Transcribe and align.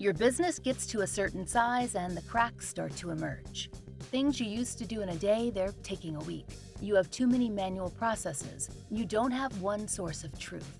Your 0.00 0.14
business 0.14 0.60
gets 0.60 0.86
to 0.86 1.00
a 1.00 1.06
certain 1.08 1.44
size 1.44 1.96
and 1.96 2.16
the 2.16 2.22
cracks 2.22 2.68
start 2.68 2.94
to 2.98 3.10
emerge. 3.10 3.68
Things 3.98 4.38
you 4.38 4.46
used 4.46 4.78
to 4.78 4.86
do 4.86 5.00
in 5.00 5.08
a 5.08 5.16
day, 5.16 5.50
they're 5.50 5.74
taking 5.82 6.14
a 6.14 6.20
week. 6.20 6.46
You 6.80 6.94
have 6.94 7.10
too 7.10 7.26
many 7.26 7.50
manual 7.50 7.90
processes. 7.90 8.70
You 8.92 9.04
don't 9.04 9.32
have 9.32 9.60
one 9.60 9.88
source 9.88 10.22
of 10.22 10.38
truth. 10.38 10.78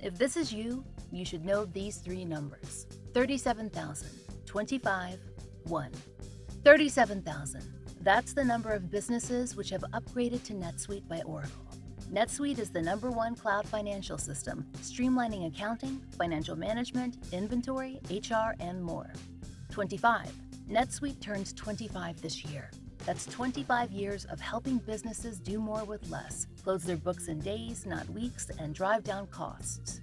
If 0.00 0.16
this 0.16 0.36
is 0.36 0.52
you, 0.52 0.84
you 1.10 1.24
should 1.24 1.44
know 1.44 1.64
these 1.64 1.96
three 1.96 2.24
numbers 2.24 2.86
37,000, 3.12 4.08
25, 4.46 5.18
1. 5.64 5.90
37,000. 6.62 7.62
That's 8.02 8.32
the 8.32 8.44
number 8.44 8.70
of 8.70 8.88
businesses 8.88 9.56
which 9.56 9.70
have 9.70 9.84
upgraded 9.92 10.44
to 10.44 10.52
NetSuite 10.52 11.08
by 11.08 11.22
Oracle. 11.22 11.69
NetSuite 12.12 12.58
is 12.58 12.70
the 12.70 12.82
number 12.82 13.08
one 13.08 13.36
cloud 13.36 13.68
financial 13.68 14.18
system, 14.18 14.66
streamlining 14.82 15.46
accounting, 15.46 16.02
financial 16.18 16.56
management, 16.56 17.18
inventory, 17.30 18.00
HR, 18.10 18.56
and 18.58 18.82
more. 18.82 19.12
25. 19.70 20.28
NetSuite 20.68 21.20
turns 21.20 21.52
25 21.52 22.20
this 22.20 22.44
year. 22.44 22.68
That's 23.06 23.26
25 23.26 23.92
years 23.92 24.24
of 24.24 24.40
helping 24.40 24.78
businesses 24.78 25.38
do 25.38 25.60
more 25.60 25.84
with 25.84 26.10
less, 26.10 26.48
close 26.64 26.82
their 26.82 26.96
books 26.96 27.28
in 27.28 27.38
days, 27.38 27.86
not 27.86 28.10
weeks, 28.10 28.48
and 28.58 28.74
drive 28.74 29.04
down 29.04 29.28
costs. 29.28 30.00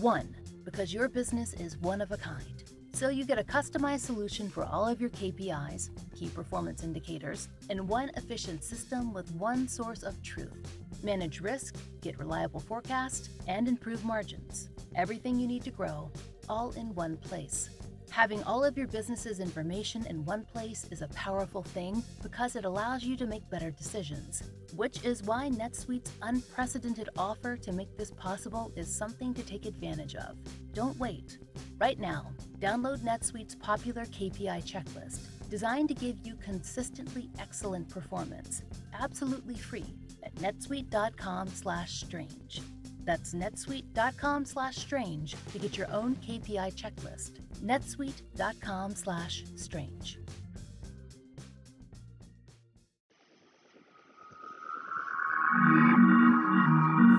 1. 0.00 0.36
Because 0.64 0.94
your 0.94 1.08
business 1.08 1.54
is 1.54 1.76
one 1.78 2.00
of 2.00 2.12
a 2.12 2.16
kind. 2.18 2.67
So 2.98 3.10
you 3.10 3.24
get 3.24 3.38
a 3.38 3.44
customized 3.44 4.00
solution 4.00 4.50
for 4.50 4.64
all 4.64 4.88
of 4.88 5.00
your 5.00 5.10
KPIs, 5.10 5.90
key 6.18 6.28
performance 6.30 6.82
indicators, 6.82 7.48
in 7.70 7.86
one 7.86 8.10
efficient 8.16 8.64
system 8.64 9.14
with 9.14 9.32
one 9.36 9.68
source 9.68 10.02
of 10.02 10.20
truth. 10.24 10.66
Manage 11.04 11.40
risk, 11.40 11.76
get 12.00 12.18
reliable 12.18 12.58
forecasts, 12.58 13.28
and 13.46 13.68
improve 13.68 14.04
margins. 14.04 14.70
Everything 14.96 15.38
you 15.38 15.46
need 15.46 15.62
to 15.62 15.70
grow, 15.70 16.10
all 16.48 16.72
in 16.72 16.92
one 16.96 17.16
place. 17.18 17.70
Having 18.10 18.42
all 18.44 18.64
of 18.64 18.76
your 18.76 18.88
business's 18.88 19.38
information 19.38 20.04
in 20.06 20.24
one 20.24 20.44
place 20.44 20.86
is 20.90 21.02
a 21.02 21.08
powerful 21.08 21.62
thing 21.62 22.02
because 22.22 22.56
it 22.56 22.64
allows 22.64 23.04
you 23.04 23.14
to 23.16 23.26
make 23.26 23.48
better 23.50 23.70
decisions, 23.70 24.42
which 24.74 25.04
is 25.04 25.22
why 25.22 25.50
NetSuite's 25.50 26.10
unprecedented 26.22 27.10
offer 27.16 27.56
to 27.56 27.72
make 27.72 27.96
this 27.96 28.10
possible 28.10 28.72
is 28.74 28.92
something 28.92 29.32
to 29.34 29.42
take 29.42 29.66
advantage 29.66 30.16
of. 30.16 30.36
Don't 30.72 30.98
wait. 30.98 31.38
Right 31.78 32.00
now, 32.00 32.32
download 32.58 32.98
NetSuite's 33.00 33.54
popular 33.54 34.04
KPI 34.06 34.64
checklist, 34.64 35.20
designed 35.48 35.88
to 35.88 35.94
give 35.94 36.26
you 36.26 36.34
consistently 36.36 37.30
excellent 37.38 37.88
performance, 37.88 38.62
absolutely 38.98 39.56
free 39.56 39.94
at 40.24 40.34
netsuite.com/strange. 40.36 42.62
That's 43.08 43.32
netsuite.com 43.32 44.44
slash 44.44 44.76
strange 44.76 45.34
to 45.52 45.58
get 45.58 45.78
your 45.78 45.90
own 45.90 46.14
KPI 46.16 46.74
checklist 46.74 47.40
netsuite.com 47.64 48.94
slash 48.94 49.44
strange. 49.56 50.18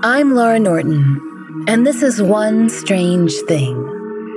I'm 0.03 0.33
Laurah 0.33 0.61
Norton, 0.61 1.65
and 1.67 1.87
this 1.87 2.03
is 2.03 2.21
One 2.21 2.69
Strange 2.69 3.33
Thing, 3.47 3.75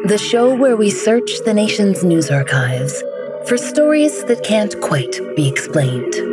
the 0.07 0.17
show 0.17 0.55
where 0.57 0.79
we 0.79 0.89
search 0.89 1.31
the 1.45 1.53
nation's 1.53 2.03
news 2.03 2.31
archives 2.31 3.05
for 3.47 3.59
stories 3.59 4.25
that 4.25 4.43
can't 4.43 4.81
quite 4.81 5.21
be 5.37 5.49
explained. 5.49 6.32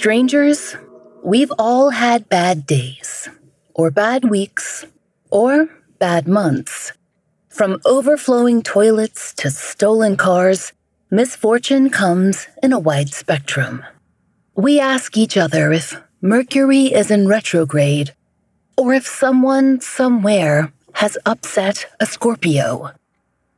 Strangers, 0.00 0.76
we've 1.22 1.52
all 1.58 1.90
had 1.90 2.26
bad 2.30 2.64
days 2.64 3.28
or 3.74 3.90
bad 3.90 4.24
weeks, 4.24 4.86
or 5.30 5.68
bad 5.98 6.26
months. 6.26 6.92
From 7.50 7.82
overflowing 7.84 8.62
toilets 8.62 9.34
to 9.34 9.50
stolen 9.50 10.16
cars, 10.16 10.72
misfortune 11.10 11.90
comes 11.90 12.48
in 12.62 12.72
a 12.72 12.78
wide 12.78 13.12
spectrum. 13.12 13.84
We 14.54 14.80
ask 14.80 15.18
each 15.18 15.36
other 15.36 15.70
if 15.70 16.00
Mercury 16.22 16.86
is 16.86 17.10
in 17.10 17.28
retrograde, 17.28 18.14
or 18.78 18.94
if 18.94 19.06
someone 19.06 19.82
somewhere 19.82 20.72
has 20.94 21.18
upset 21.26 21.84
a 22.00 22.06
Scorpio. 22.06 22.92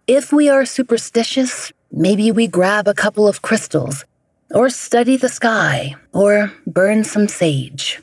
If 0.09 0.33
we 0.33 0.49
are 0.49 0.67
superstitious, 0.67 1.73
maybe 1.93 2.33
we 2.33 2.49
grab 2.49 2.89
a 2.89 2.95
couple 2.95 3.29
of 3.29 3.43
crystals, 3.43 4.05
or 4.53 4.69
study 4.71 5.17
the 5.17 5.29
sky, 5.29 5.95
or 6.13 6.53
burn 6.67 7.05
some 7.05 7.29
sage. 7.29 8.01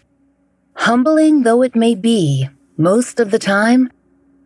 Humbling 0.76 1.44
though 1.44 1.62
it 1.62 1.76
may 1.76 1.96
be, 1.96 2.50
most 2.78 3.20
of 3.20 3.32
the 3.32 3.40
time, 3.40 3.90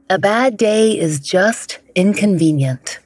a 0.09 0.19
bad 0.19 0.57
day 0.57 0.97
is 0.97 1.19
just 1.19 1.79
inconvenient. 1.95 2.99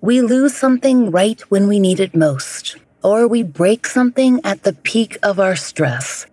We 0.00 0.20
lose 0.20 0.54
something 0.56 1.10
right 1.10 1.40
when 1.42 1.68
we 1.68 1.78
need 1.78 2.00
it 2.00 2.16
most, 2.16 2.76
or 3.02 3.28
we 3.28 3.42
break 3.42 3.86
something 3.86 4.40
at 4.42 4.64
the 4.64 4.72
peak 4.72 5.18
of 5.22 5.38
our 5.38 5.54
stress. 5.54 6.26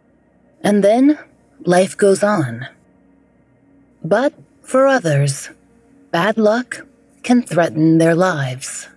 And 0.63 0.83
then 0.83 1.19
life 1.65 1.95
goes 1.95 2.23
on. 2.23 2.67
But 4.03 4.33
for 4.63 4.87
others, 4.87 5.49
bad 6.11 6.37
luck 6.37 6.85
can 7.21 7.43
threaten 7.43 7.97
their 7.97 8.15
lives. 8.15 8.87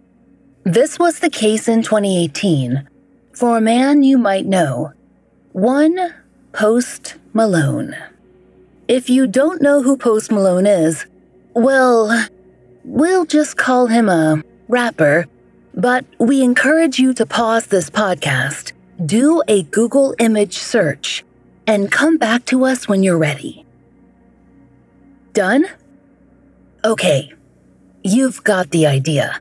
This 0.64 0.98
was 0.98 1.18
the 1.18 1.30
case 1.30 1.68
in 1.68 1.82
2018 1.82 2.88
for 3.34 3.56
a 3.56 3.60
man 3.60 4.02
you 4.02 4.18
might 4.18 4.46
know. 4.46 4.92
One 5.52 6.14
Post 6.52 7.16
Malone. 7.32 7.96
If 8.88 9.08
you 9.08 9.26
don't 9.26 9.62
know 9.62 9.82
who 9.82 9.96
Post 9.96 10.30
Malone 10.30 10.66
is, 10.66 11.06
well, 11.54 12.26
we'll 12.84 13.24
just 13.24 13.56
call 13.56 13.86
him 13.86 14.08
a 14.08 14.42
rapper, 14.68 15.26
but 15.74 16.04
we 16.18 16.42
encourage 16.42 16.98
you 16.98 17.14
to 17.14 17.26
pause 17.26 17.66
this 17.66 17.88
podcast, 17.88 18.72
do 19.04 19.42
a 19.48 19.62
Google 19.64 20.14
image 20.18 20.58
search, 20.58 21.24
and 21.66 21.90
come 21.90 22.18
back 22.18 22.44
to 22.46 22.64
us 22.64 22.88
when 22.88 23.02
you're 23.02 23.18
ready. 23.18 23.64
Done? 25.32 25.66
Okay, 26.84 27.32
you've 28.02 28.42
got 28.44 28.70
the 28.70 28.86
idea. 28.86 29.40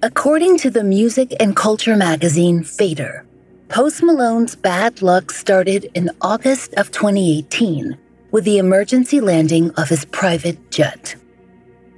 According 0.00 0.58
to 0.58 0.70
the 0.70 0.84
music 0.84 1.34
and 1.40 1.56
culture 1.56 1.96
magazine 1.96 2.62
Fader, 2.62 3.26
Post 3.68 4.00
Malone's 4.04 4.54
bad 4.54 5.02
luck 5.02 5.32
started 5.32 5.90
in 5.92 6.12
August 6.20 6.72
of 6.74 6.92
2018 6.92 7.98
with 8.30 8.44
the 8.44 8.58
emergency 8.58 9.20
landing 9.20 9.72
of 9.72 9.88
his 9.88 10.04
private 10.04 10.70
jet. 10.70 11.16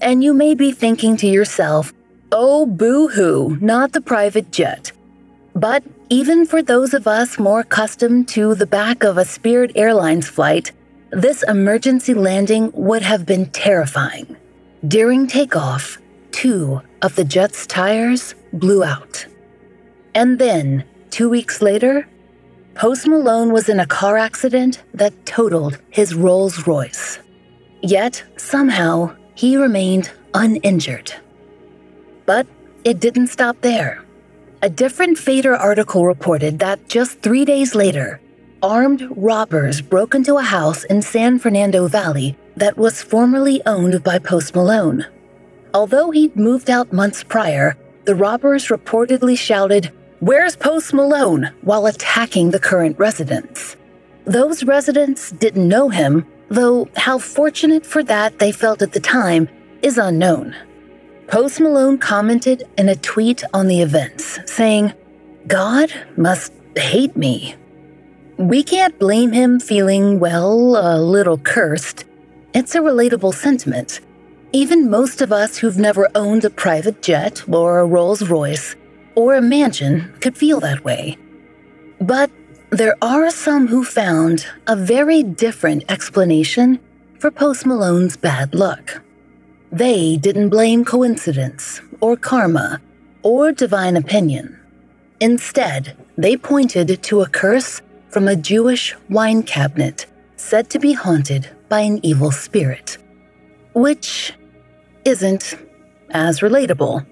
And 0.01 0.25
you 0.25 0.33
may 0.33 0.55
be 0.55 0.73
thinking 0.73 1.19
to 1.19 1.27
yourself, 1.27 1.93
oh, 2.33 2.65
boo 2.65 3.09
hoo, 3.09 3.59
not 3.61 3.93
the 3.93 4.01
private 4.01 4.51
jet. 4.51 4.93
But 5.55 5.85
even 6.09 6.47
for 6.47 6.63
those 6.63 6.95
of 6.95 7.07
us 7.07 7.39
more 7.39 7.61
accustomed 7.61 8.29
to 8.29 8.55
the 8.55 8.67
back 8.67 9.05
of 9.05 9.19
a 9.19 9.27
Spirit 9.27 9.73
Airlines 9.75 10.27
flight, 10.27 10.73
this 11.11 11.43
emergency 11.43 12.15
landing 12.15 12.73
would 12.73 13.03
have 13.03 13.27
been 13.27 13.45
terrifying. 13.51 14.39
During 14.89 15.27
takeoff, 15.27 15.99
two 16.31 16.81
of 17.03 17.17
the 17.17 17.25
jet's 17.25 17.67
tires 17.67 18.35
blew 18.53 18.83
out. 18.85 19.27
And 20.15 20.39
then, 20.39 20.85
Two 21.11 21.29
weeks 21.29 21.61
later, 21.61 22.07
Post 22.75 23.09
Malone 23.09 23.53
was 23.53 23.69
in 23.69 23.81
a 23.81 23.87
car 23.87 24.17
accident 24.17 24.83
that 24.95 25.27
totaled 25.27 25.79
his 25.91 26.15
Rolls 26.15 26.69
Royce. 26.69 27.19
Yet, 27.83 28.23
somehow, 28.37 29.17
he 29.35 29.57
remained 29.57 30.11
uninjured. 30.33 31.13
But 32.27 32.47
it 32.85 33.01
didn't 33.01 33.27
stop 33.27 33.61
there. 33.61 34.05
A 34.63 34.71
different 34.71 35.19
Fader 35.19 35.57
article 35.57 36.07
reported 36.07 36.61
that 36.61 36.89
just 36.89 37.21
three 37.21 37.45
days 37.45 37.75
later, 37.75 38.21
armed 38.63 39.09
robbers 39.17 39.81
broke 39.81 40.15
into 40.15 40.37
a 40.37 40.43
house 40.43 40.85
in 40.85 41.03
San 41.03 41.41
Fernando 41.41 41.89
Valley 41.89 42.37
that 42.57 42.77
was 42.77 43.03
formerly 43.03 43.61
owned 43.67 44.05
by 44.05 44.19
Post 44.19 44.55
Malone. 44.55 45.07
Although 45.73 46.11
he'd 46.11 46.37
moved 46.37 46.69
out 46.69 46.93
months 46.93 47.23
prior, 47.23 47.77
the 48.05 48.15
robbers 48.15 48.69
reportedly 48.69 49.39
shouted, 49.39 49.93
Where's 50.19 50.57
Post 50.57 50.93
Malone 50.93 51.51
while 51.63 51.87
attacking 51.87 52.51
the 52.51 52.59
current 52.59 52.99
residents? 52.99 53.77
Those 54.25 54.65
residents 54.65 55.31
didn't 55.31 55.69
know 55.69 55.89
him, 55.89 56.27
though 56.49 56.89
how 56.97 57.19
fortunate 57.19 57.87
for 57.87 58.03
that 58.05 58.39
they 58.39 58.53
felt 58.53 58.83
at 58.83 58.93
the 58.93 59.01
time 59.01 59.49
is 59.83 59.97
unknown. 59.97 60.55
Post 61.29 61.61
Malone 61.61 61.97
commented 61.99 62.65
in 62.77 62.89
a 62.89 62.97
tweet 62.97 63.45
on 63.55 63.69
the 63.69 63.81
events, 63.81 64.41
saying, 64.47 64.93
God 65.47 65.93
must 66.17 66.53
hate 66.77 67.17
me. 67.17 67.55
We 68.37 68.63
can't 68.63 68.99
blame 68.99 69.33
him 69.33 69.61
feeling, 69.61 70.19
well, 70.19 70.77
a 70.77 70.99
little 71.01 71.39
cursed. 71.39 72.05
It's 72.53 72.75
a 72.75 72.81
relatable 72.81 73.35
sentiment. 73.35 74.01
Even 74.53 74.91
most 74.91 75.21
of 75.21 75.33
us 75.33 75.59
who've 75.59 75.79
never 75.79 76.09
owned 76.17 76.45
a 76.45 76.51
private 76.51 77.03
jet 77.03 77.49
or 77.49 77.79
a 77.79 77.87
Rolls 77.87 78.29
Royce 78.29 78.75
or 79.15 79.37
a 79.37 79.41
mansion 79.41 80.13
could 80.21 80.37
feel 80.37 80.59
that 80.59 80.85
way. 80.85 81.17
But 82.01 82.33
there 82.71 82.97
are 83.01 83.31
some 83.31 83.69
who 83.69 83.85
found 83.85 84.47
a 84.67 84.75
very 84.75 85.23
different 85.23 85.85
explanation 85.89 86.81
for 87.21 87.31
Post 87.31 87.65
Malone's 87.65 88.17
bad 88.17 88.53
luck. 88.53 89.03
They 89.71 90.17
didn't 90.17 90.49
blame 90.49 90.85
coincidence 90.85 91.81
or 92.01 92.17
karma 92.17 92.81
or 93.23 93.53
divine 93.53 93.97
opinion. 93.97 94.59
Instead, 95.21 95.97
they 96.17 96.37
pointed 96.37 97.01
to 97.05 97.21
a 97.21 97.29
curse 97.29 97.83
from 98.09 98.27
a 98.27 98.35
Jewish 98.35 98.97
wine 99.09 99.45
cabinet 99.45 100.07
said 100.37 100.71
to 100.71 100.81
be 100.81 100.93
haunted 100.93 101.49
by 101.69 101.81
an 101.81 102.05
evil 102.05 102.33
spirit, 102.33 102.99
which 103.75 104.33
isn't 105.05 105.55
as 106.11 106.41
relatable. 106.41 107.07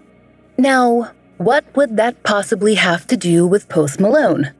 Now, 0.56 1.12
what 1.38 1.64
would 1.76 1.96
that 1.96 2.22
possibly 2.24 2.74
have 2.74 3.06
to 3.06 3.16
do 3.16 3.46
with 3.46 3.68
Post 3.68 4.00
Malone? 4.00 4.52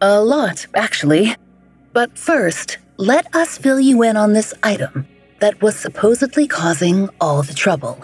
A 0.00 0.20
lot, 0.20 0.66
actually. 0.74 1.34
But 1.92 2.16
first, 2.16 2.78
let 2.96 3.34
us 3.34 3.58
fill 3.58 3.80
you 3.80 4.02
in 4.02 4.16
on 4.16 4.32
this 4.32 4.54
item 4.62 5.06
that 5.40 5.60
was 5.60 5.76
supposedly 5.76 6.46
causing 6.46 7.08
all 7.20 7.42
the 7.42 7.54
trouble. 7.54 7.98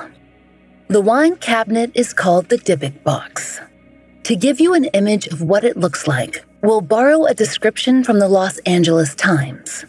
The 0.88 1.00
wine 1.00 1.37
cabinet 1.37 1.93
is 1.94 2.12
called 2.12 2.49
the 2.49 2.58
Dybbuk 2.58 3.02
box. 3.02 3.60
To 4.25 4.37
give 4.37 4.60
you 4.60 4.75
an 4.75 4.87
image 4.87 5.26
of 5.28 5.43
what 5.43 5.64
it 5.64 5.76
looks 5.76 6.06
like, 6.06 6.44
we'll 6.62 6.81
borrow 6.81 7.25
a 7.25 7.34
description 7.34 8.04
from 8.04 8.19
the 8.19 8.28
Los 8.28 8.58
Angeles 8.58 9.14
Times. 9.14 9.84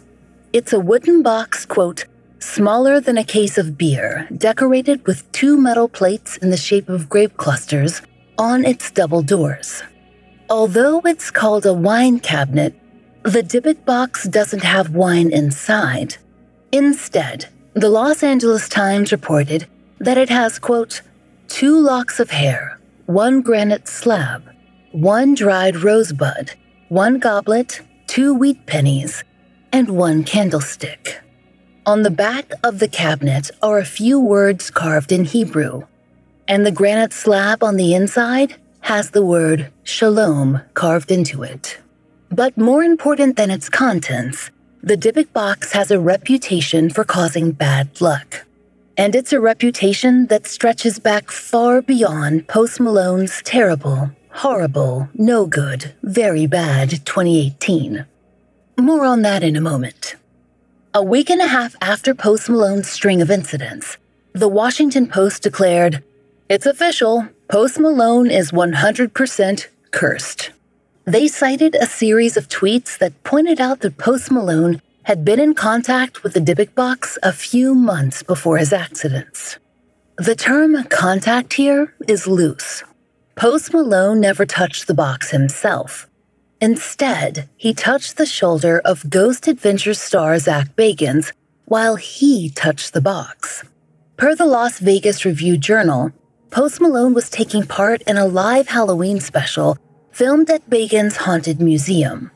It's 0.54 0.74
a 0.74 0.80
wooden 0.80 1.24
box, 1.24 1.65
quote, 1.65 2.06
smaller 2.44 3.00
than 3.00 3.18
a 3.18 3.24
case 3.24 3.57
of 3.57 3.78
beer, 3.78 4.28
decorated 4.38 5.06
with 5.07 5.31
two 5.31 5.57
metal 5.57 5.88
plates 5.88 6.38
in 6.38 6.50
the 6.50 6.57
shape 6.57 6.90
of 6.90 7.10
grape 7.10 7.38
clusters 7.38 8.01
on 8.38 8.66
its 8.66 8.92
double 8.92 9.22
doors. 9.22 9.81
Although 10.50 11.00
it's 11.01 11.31
called 11.31 11.66
a 11.66 11.74
wine 11.74 12.19
cabinet, 12.19 12.75
the 13.24 13.42
Dybbuk 13.42 13.86
box 13.86 14.28
doesn't 14.28 14.63
have 14.63 14.94
wine 14.94 15.31
inside. 15.31 16.18
Instead, 16.72 17.48
the 17.74 17.90
Los 17.90 18.22
Angeles 18.22 18.68
Times 18.68 19.12
reported 19.12 19.66
that 20.00 20.18
it 20.18 20.30
has, 20.30 20.60
quote, 20.60 21.01
two 21.48 21.80
locks 21.80 22.19
of 22.19 22.30
hair, 22.30 22.80
one 23.06 23.42
granite 23.42 23.88
slab, 23.88 24.44
one 24.92 25.34
dried 25.34 25.78
rosebud, 25.78 26.51
one 26.89 27.18
goblet, 27.18 27.81
two 28.07 28.34
wheat 28.34 28.66
pennies, 28.66 29.24
and 29.72 29.89
one 29.89 30.24
candlestick. 30.24 31.23
On 31.86 32.04
the 32.04 32.10
back 32.10 32.54
of 32.64 32.80
the 32.80 32.88
cabinet 32.88 33.52
are 33.62 33.78
a 33.78 33.84
few 33.84 34.18
words 34.18 34.70
carved 34.70 35.12
in 35.12 35.26
Hebrew, 35.26 35.86
and 36.48 36.66
the 36.66 36.72
granite 36.72 37.12
slab 37.12 37.62
on 37.62 37.76
the 37.76 37.94
inside 37.94 38.56
has 38.82 39.12
the 39.12 39.26
word 39.26 39.70
shalom 39.84 40.62
carved 40.76 41.12
into 41.12 41.44
it. 41.44 41.80
But 42.30 42.58
more 42.58 42.84
important 42.84 43.36
than 43.36 43.52
its 43.52 43.68
contents, 43.68 44.50
the 44.82 44.96
Dybbuk 44.96 45.34
box 45.34 45.74
has 45.74 45.92
a 45.92 46.00
reputation 46.00 46.90
for 46.90 47.04
causing 47.04 47.52
bad 47.52 48.00
luck. 48.00 48.46
And 48.96 49.14
it's 49.14 49.34
a 49.34 49.42
reputation 49.42 50.28
that 50.28 50.48
stretches 50.48 51.00
back 51.00 51.32
far 51.32 51.82
beyond 51.82 52.48
Post 52.48 52.80
Malone's 52.80 53.42
terrible, 53.44 54.10
horrible, 54.30 55.10
no 55.16 55.46
good, 55.48 55.94
very 56.02 56.48
bad 56.48 56.92
2018. 57.06 58.06
More 58.80 59.04
on 59.04 59.22
that 59.24 59.44
in 59.44 59.58
a 59.58 59.62
moment. 59.62 60.16
A 60.95 61.01
week 61.01 61.31
and 61.31 61.42
a 61.42 61.48
half 61.48 61.75
after 61.81 62.13
Post 62.13 62.50
Malone's 62.50 62.88
string 62.88 63.19
of 63.19 63.31
incidents, 63.31 63.98
the 64.34 64.48
Washington 64.48 65.07
Post 65.07 65.42
declared, 65.42 66.04
It's 66.50 66.68
official, 66.68 67.28
Post 67.48 67.80
Malone 67.80 68.30
is 68.30 68.51
100% 68.51 69.68
cursed. 69.90 70.51
They 71.06 71.28
cited 71.28 71.74
a 71.74 71.88
series 71.88 72.38
of 72.38 72.48
tweets 72.48 73.00
that 73.00 73.24
pointed 73.24 73.60
out 73.60 73.80
that 73.80 73.98
Post 73.98 74.30
Malone 74.30 74.84
had 75.06 75.25
been 75.25 75.40
in 75.40 75.56
contact 75.56 76.22
with 76.22 76.36
the 76.36 76.40
Dybbuk 76.40 76.75
box 76.75 77.18
a 77.24 77.34
few 77.34 77.74
months 77.74 78.22
before 78.22 78.60
his 78.60 78.72
accidents. 78.72 79.57
The 80.19 80.36
term 80.36 80.84
contact 80.89 81.54
here 81.54 81.96
is 82.07 82.28
loose. 82.28 82.84
Post 83.34 83.74
Malone 83.74 84.19
never 84.19 84.46
touched 84.46 84.86
the 84.86 84.94
box 84.94 85.31
himself. 85.31 86.07
Instead, 86.63 87.50
he 87.57 87.74
touched 87.74 88.15
the 88.15 88.25
shoulder 88.25 88.81
of 88.86 89.10
Ghost 89.10 89.50
Adventures 89.50 90.00
star 90.00 90.39
Zak 90.39 90.74
Bagans 90.77 91.33
while 91.65 91.98
he 91.98 92.50
touched 92.50 92.94
the 92.94 93.01
box. 93.01 93.65
Per 94.15 94.33
the 94.33 94.45
Las 94.45 94.80
Vegas 94.80 95.25
Review 95.25 95.57
Journal, 95.57 96.13
Post 96.51 96.80
Malone 96.80 97.13
was 97.13 97.30
taking 97.30 97.63
part 97.63 98.01
in 98.04 98.15
a 98.15 98.25
live 98.25 98.69
Halloween 98.69 99.19
special 99.19 99.77
filmed 100.13 100.50
at 100.50 100.69
Bagans' 100.69 101.18
Haunted 101.18 101.60
Museum. 101.60 102.31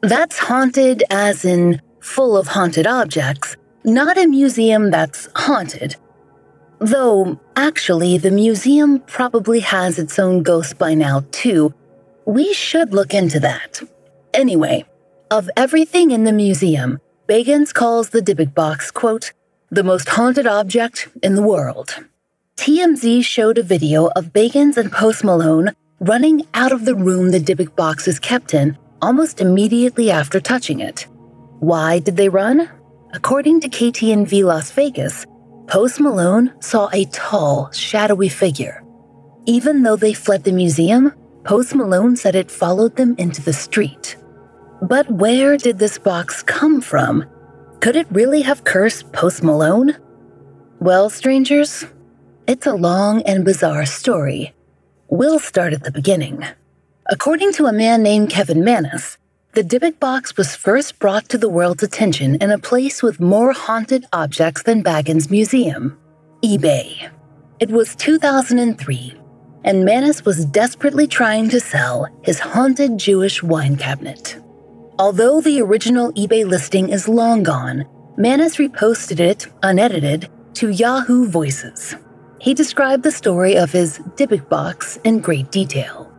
That's 0.00 0.38
haunted 0.38 1.04
as 1.08 1.44
in 1.44 1.80
full 2.00 2.36
of 2.36 2.48
haunted 2.48 2.88
objects, 2.88 3.56
not 3.84 4.18
a 4.18 4.26
museum 4.26 4.90
that's 4.90 5.28
haunted. 5.36 5.94
Though, 6.80 7.38
actually, 7.54 8.18
the 8.18 8.32
museum 8.32 8.98
probably 9.06 9.60
has 9.60 10.00
its 10.00 10.18
own 10.18 10.42
ghost 10.42 10.78
by 10.78 10.94
now, 10.94 11.24
too. 11.30 11.72
We 12.28 12.52
should 12.52 12.92
look 12.92 13.14
into 13.14 13.40
that. 13.40 13.80
Anyway, 14.34 14.84
of 15.30 15.48
everything 15.56 16.10
in 16.10 16.24
the 16.24 16.32
museum, 16.32 17.00
Bagans 17.26 17.72
calls 17.72 18.10
the 18.10 18.20
Dybbuk 18.20 18.52
box, 18.52 18.90
quote, 18.90 19.32
the 19.70 19.82
most 19.82 20.10
haunted 20.10 20.46
object 20.46 21.08
in 21.22 21.36
the 21.36 21.42
world. 21.42 21.96
TMZ 22.58 23.24
showed 23.24 23.56
a 23.56 23.62
video 23.62 24.08
of 24.08 24.34
Bagans 24.34 24.76
and 24.76 24.92
Post 24.92 25.24
Malone 25.24 25.70
running 26.00 26.46
out 26.52 26.70
of 26.70 26.84
the 26.84 26.94
room 26.94 27.30
the 27.30 27.40
Dybbuk 27.40 27.74
box 27.74 28.06
is 28.06 28.18
kept 28.18 28.52
in 28.52 28.76
almost 29.00 29.40
immediately 29.40 30.10
after 30.10 30.38
touching 30.38 30.80
it. 30.80 31.06
Why 31.60 31.98
did 31.98 32.18
they 32.18 32.28
run? 32.28 32.68
According 33.14 33.60
to 33.60 33.70
KTNV 33.70 34.44
Las 34.44 34.70
Vegas, 34.72 35.24
Post 35.66 35.98
Malone 35.98 36.52
saw 36.60 36.90
a 36.92 37.06
tall, 37.06 37.72
shadowy 37.72 38.28
figure. 38.28 38.84
Even 39.46 39.82
though 39.82 39.96
they 39.96 40.12
fled 40.12 40.44
the 40.44 40.52
museum, 40.52 41.14
Post 41.48 41.74
Malone 41.74 42.14
said 42.14 42.34
it 42.34 42.50
followed 42.50 42.96
them 42.96 43.14
into 43.16 43.40
the 43.40 43.54
street. 43.54 44.18
But 44.82 45.10
where 45.10 45.56
did 45.56 45.78
this 45.78 45.96
box 45.96 46.42
come 46.42 46.82
from? 46.82 47.24
Could 47.80 47.96
it 47.96 48.06
really 48.10 48.42
have 48.42 48.64
cursed 48.64 49.10
Post 49.12 49.42
Malone? 49.42 49.96
Well, 50.78 51.08
strangers, 51.08 51.86
it's 52.46 52.66
a 52.66 52.74
long 52.74 53.22
and 53.22 53.46
bizarre 53.46 53.86
story. 53.86 54.52
We'll 55.08 55.38
start 55.38 55.72
at 55.72 55.84
the 55.84 55.90
beginning. 55.90 56.44
According 57.08 57.54
to 57.54 57.64
a 57.64 57.72
man 57.72 58.02
named 58.02 58.28
Kevin 58.28 58.62
Mannis, 58.62 59.16
the 59.54 59.64
Dybbuk 59.64 59.98
box 59.98 60.36
was 60.36 60.54
first 60.54 60.98
brought 60.98 61.30
to 61.30 61.38
the 61.38 61.48
world's 61.48 61.82
attention 61.82 62.34
in 62.42 62.50
a 62.50 62.58
place 62.58 63.02
with 63.02 63.20
more 63.20 63.54
haunted 63.54 64.04
objects 64.12 64.64
than 64.64 64.84
Bagans' 64.84 65.30
Museum 65.30 65.96
eBay. 66.44 67.10
It 67.58 67.70
was 67.70 67.96
2003, 67.96 69.17
and 69.68 69.84
Mannis 69.84 70.24
was 70.24 70.46
desperately 70.46 71.06
trying 71.06 71.50
to 71.50 71.60
sell 71.60 72.08
his 72.22 72.40
haunted 72.40 72.96
Jewish 72.96 73.42
wine 73.42 73.76
cabinet. 73.76 74.40
Although 74.98 75.42
the 75.42 75.60
original 75.60 76.10
eBay 76.14 76.48
listing 76.48 76.88
is 76.88 77.06
long 77.06 77.42
gone, 77.42 77.84
Mannis 78.16 78.56
reposted 78.56 79.20
it, 79.20 79.46
unedited, 79.62 80.30
to 80.54 80.70
Yahoo 80.70 81.28
Voices. 81.28 81.96
He 82.40 82.54
described 82.54 83.02
the 83.02 83.12
story 83.12 83.58
of 83.58 83.70
his 83.70 83.98
Dybbuk 84.16 84.48
box 84.48 84.98
in 85.04 85.20
great 85.20 85.52
detail. 85.52 86.10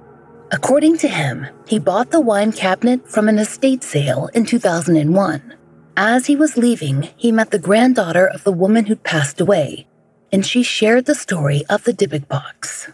According 0.52 1.00
to 1.00 1.08
him, 1.08 1.48
he 1.68 1.80
bought 1.80 2.12
the 2.12 2.22
wine 2.22 2.52
cabinet 2.52 3.10
from 3.10 3.28
an 3.28 3.40
estate 3.40 3.84
sale 3.84 4.30
in 4.36 4.46
2001. 4.46 5.56
As 5.98 6.28
he 6.28 6.36
was 6.36 6.56
leaving, 6.56 7.10
he 7.18 7.32
met 7.32 7.50
the 7.50 7.58
granddaughter 7.58 8.28
of 8.28 8.44
the 8.44 8.54
woman 8.54 8.86
who'd 8.86 9.04
passed 9.04 9.42
away, 9.42 9.88
and 10.32 10.46
she 10.46 10.62
shared 10.62 11.06
the 11.06 11.16
story 11.16 11.64
of 11.68 11.84
the 11.84 11.94
Dybbuk 11.94 12.28
box. 12.28 12.90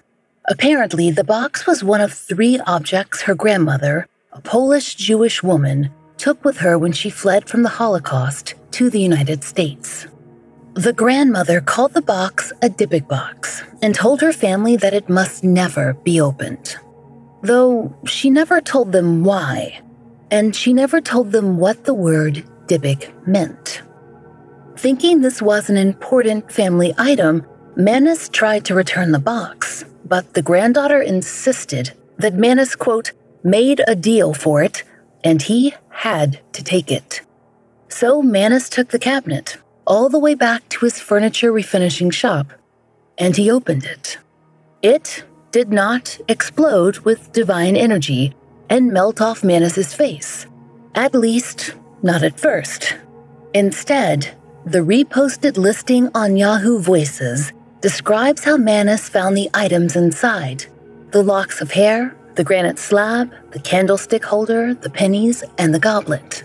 Apparently, 0.48 1.12
the 1.12 1.24
box 1.24 1.66
was 1.66 1.84
one 1.84 2.02
of 2.02 2.14
three 2.14 2.60
objects 2.68 3.22
her 3.22 3.36
grandmother, 3.36 4.08
a 4.32 4.42
Polish 4.42 4.96
Jewish 4.96 5.42
woman, 5.42 5.92
took 6.18 6.44
with 6.46 6.58
her 6.58 6.78
when 6.78 6.92
she 6.92 7.10
fled 7.10 7.50
from 7.50 7.64
the 7.64 7.70
Holocaust 7.70 8.56
to 8.72 8.90
the 8.90 9.02
United 9.02 9.44
States. 9.44 10.08
The 10.74 10.94
grandmother 10.94 11.62
called 11.62 11.94
the 11.94 12.02
box 12.02 12.52
a 12.62 12.70
Dybbuk 12.70 13.08
box 13.08 13.64
and 13.82 13.96
told 13.96 14.22
her 14.22 14.34
family 14.34 14.76
that 14.76 14.94
it 14.94 15.10
must 15.10 15.44
never 15.44 15.94
be 16.04 16.20
opened 16.20 16.78
though 17.46 17.96
she 18.06 18.30
never 18.30 18.60
told 18.60 18.92
them 18.92 19.24
why, 19.24 19.82
and 20.32 20.56
she 20.56 20.74
never 20.74 21.00
told 21.00 21.32
them 21.32 21.58
what 21.58 21.86
the 21.86 21.94
word 21.94 22.44
Dybbuk 22.68 23.28
meant. 23.28 23.82
Thinking 24.78 25.22
this 25.22 25.42
was 25.42 25.70
an 25.70 25.78
important 25.78 26.52
family 26.52 26.94
item, 26.98 27.46
Mannis 27.76 28.30
tried 28.30 28.66
to 28.66 28.76
return 28.76 29.12
the 29.12 29.20
box, 29.20 29.86
but 30.06 30.34
the 30.34 30.42
granddaughter 30.42 31.02
insisted 31.02 31.94
that 32.18 32.36
Mannis, 32.36 32.76
quote, 32.76 33.12
made 33.44 33.82
a 33.88 33.96
deal 33.96 34.34
for 34.34 34.64
it, 34.64 34.84
and 35.24 35.42
he 35.42 35.74
had 35.90 36.40
to 36.54 36.64
take 36.64 36.92
it. 36.92 37.22
So 37.90 38.22
Mannis 38.22 38.70
took 38.70 38.90
the 38.90 39.00
cabinet 39.00 39.58
all 39.86 40.10
the 40.10 40.20
way 40.20 40.36
back 40.36 40.68
to 40.70 40.86
his 40.86 41.00
furniture 41.00 41.52
refinishing 41.52 42.12
shop, 42.12 42.54
and 43.18 43.36
he 43.36 43.52
opened 43.52 43.86
it. 43.86 44.18
It 44.82 45.24
did 45.52 45.72
not 45.72 46.20
explode 46.28 47.00
with 47.00 47.32
divine 47.32 47.76
energy 47.76 48.36
and 48.70 48.92
melt 48.92 49.22
off 49.22 49.44
Mannis's 49.44 49.94
face. 49.94 50.48
At 50.96 51.14
least, 51.14 51.76
not 52.04 52.24
at 52.24 52.40
first. 52.40 52.98
Instead, 53.54 54.36
The 54.66 54.80
reposted 54.80 55.58
listing 55.58 56.10
on 56.16 56.38
Yahoo 56.38 56.80
Voices 56.80 57.54
describes 57.86 58.44
how 58.44 58.58
Mannis 58.58 59.08
found 59.08 59.38
the 59.38 59.48
items 59.54 59.96
inside 59.96 60.66
the 61.12 61.22
locks 61.22 61.62
of 61.62 61.70
hair, 61.70 62.18
the 62.34 62.44
granite 62.44 62.80
slab, 62.80 63.32
the 63.52 63.60
candlestick 63.60 64.26
holder, 64.26 64.74
the 64.74 64.90
pennies, 64.90 65.44
and 65.60 65.72
the 65.72 65.78
goblet. 65.80 66.44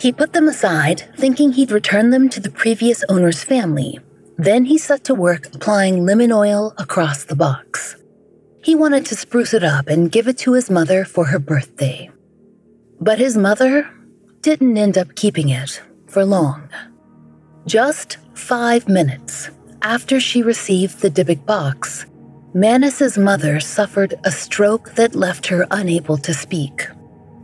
He 0.00 0.10
put 0.10 0.32
them 0.32 0.48
aside, 0.48 1.06
thinking 1.18 1.52
he'd 1.52 1.70
return 1.70 2.08
them 2.08 2.30
to 2.30 2.40
the 2.40 2.50
previous 2.50 3.04
owner's 3.10 3.44
family. 3.44 3.98
Then 4.38 4.64
he 4.64 4.78
set 4.78 5.04
to 5.04 5.14
work 5.14 5.54
applying 5.54 6.06
lemon 6.06 6.32
oil 6.32 6.72
across 6.78 7.24
the 7.24 7.36
box. 7.36 7.96
He 8.64 8.74
wanted 8.74 9.04
to 9.04 9.16
spruce 9.16 9.52
it 9.52 9.62
up 9.62 9.86
and 9.86 10.10
give 10.10 10.28
it 10.28 10.38
to 10.38 10.54
his 10.54 10.70
mother 10.70 11.04
for 11.04 11.26
her 11.26 11.38
birthday. 11.38 12.10
But 12.98 13.18
his 13.18 13.36
mother 13.36 13.86
didn't 14.40 14.78
end 14.78 14.96
up 14.96 15.14
keeping 15.14 15.50
it 15.50 15.82
for 16.06 16.24
long. 16.24 16.70
Just 17.66 18.16
five 18.32 18.88
minutes 18.88 19.50
after 19.82 20.20
she 20.20 20.42
received 20.42 21.00
the 21.00 21.10
Dybbuk 21.10 21.44
box, 21.46 22.06
Mannis's 22.52 23.16
mother 23.16 23.60
suffered 23.60 24.14
a 24.24 24.30
stroke 24.30 24.94
that 24.94 25.14
left 25.14 25.46
her 25.46 25.66
unable 25.70 26.16
to 26.18 26.34
speak. 26.34 26.88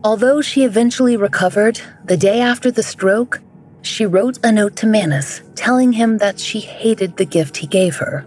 Although 0.04 0.40
she 0.40 0.64
eventually 0.64 1.16
recovered, 1.16 1.80
the 2.04 2.16
day 2.16 2.40
after 2.40 2.70
the 2.70 2.82
stroke, 2.82 3.40
she 3.82 4.04
wrote 4.04 4.38
a 4.44 4.52
note 4.52 4.76
to 4.76 4.86
Mannis 4.86 5.42
telling 5.54 5.92
him 5.92 6.18
that 6.18 6.38
she 6.38 6.60
hated 6.60 7.16
the 7.16 7.24
gift 7.24 7.56
he 7.56 7.66
gave 7.66 7.96
her. 7.96 8.26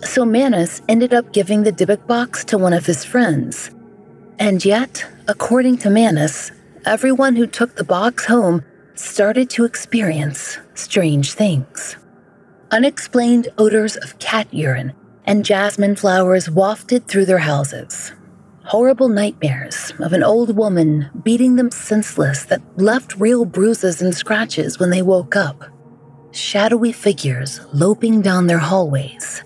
So 0.00 0.24
Mannis 0.24 0.80
ended 0.88 1.12
up 1.12 1.32
giving 1.32 1.62
the 1.62 1.72
Dybbuk 1.72 2.06
box 2.06 2.44
to 2.46 2.58
one 2.58 2.72
of 2.72 2.86
his 2.86 3.04
friends. 3.04 3.70
And 4.38 4.64
yet, 4.64 5.06
according 5.28 5.78
to 5.78 5.90
Mannis, 5.90 6.50
everyone 6.84 7.36
who 7.36 7.46
took 7.46 7.76
the 7.76 7.84
box 7.84 8.24
home 8.24 8.64
started 8.94 9.50
to 9.50 9.64
experience 9.64 10.58
strange 10.74 11.34
things. 11.34 11.96
Unexplained 12.72 13.48
odors 13.58 13.96
of 13.96 14.18
cat 14.18 14.48
urine 14.52 14.92
and 15.24 15.44
jasmine 15.44 15.94
flowers 15.94 16.50
wafted 16.50 17.06
through 17.06 17.26
their 17.26 17.38
houses 17.38 18.12
horrible 18.64 19.08
nightmares 19.08 19.92
of 19.98 20.12
an 20.12 20.22
old 20.22 20.56
woman 20.56 21.10
beating 21.24 21.56
them 21.56 21.70
senseless 21.70 22.44
that 22.44 22.62
left 22.76 23.14
real 23.16 23.44
bruises 23.44 24.00
and 24.00 24.14
scratches 24.14 24.78
when 24.78 24.90
they 24.90 25.02
woke 25.02 25.36
up, 25.36 25.64
shadowy 26.30 26.92
figures 26.92 27.60
loping 27.72 28.22
down 28.22 28.46
their 28.46 28.58
hallways. 28.58 29.42